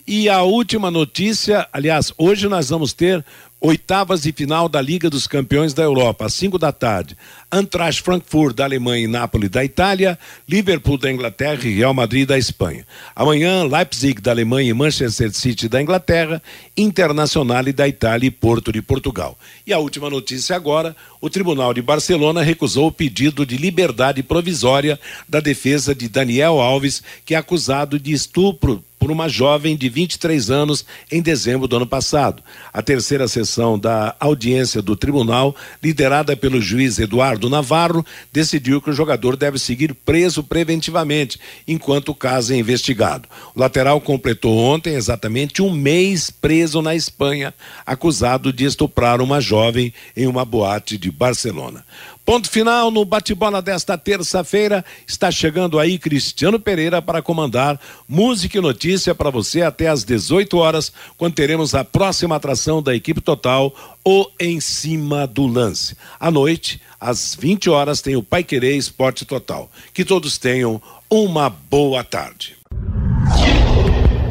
[0.06, 3.24] E a última notícia, aliás, hoje nós vamos ter
[3.66, 7.16] oitavas de final da Liga dos Campeões da Europa, às 5 da tarde.
[7.50, 12.38] Eintracht Frankfurt da Alemanha e Nápoles da Itália, Liverpool da Inglaterra e Real Madrid da
[12.38, 12.86] Espanha.
[13.16, 16.44] Amanhã, Leipzig da Alemanha e Manchester City da Inglaterra,
[16.76, 19.38] Internacional da Itália e Porto de Portugal.
[19.66, 25.00] E a última notícia agora, o Tribunal de Barcelona recusou o pedido de liberdade provisória
[25.30, 30.50] da defesa de Daniel Alves, que é acusado de estupro por uma jovem de 23
[30.50, 32.42] anos em dezembro do ano passado.
[32.72, 38.94] A terceira sessão da audiência do tribunal, liderada pelo juiz Eduardo Navarro, decidiu que o
[38.94, 43.28] jogador deve seguir preso preventivamente enquanto o caso é investigado.
[43.56, 47.54] O lateral completou ontem exatamente um mês preso na Espanha,
[47.86, 51.86] acusado de estuprar uma jovem em uma boate de Barcelona.
[52.26, 54.84] Ponto final no bate-bola desta terça-feira.
[55.06, 60.58] Está chegando aí Cristiano Pereira para comandar música e notícia para você até às 18
[60.58, 63.74] horas, quando teremos a próxima atração da equipe total,
[64.06, 65.98] o Em Cima do Lance.
[66.18, 69.70] À noite, às 20 horas, tem o Pai Querer Esporte Total.
[69.94, 72.56] Que todos tenham uma boa tarde.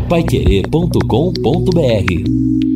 [0.08, 2.71] Paiquerê.com.br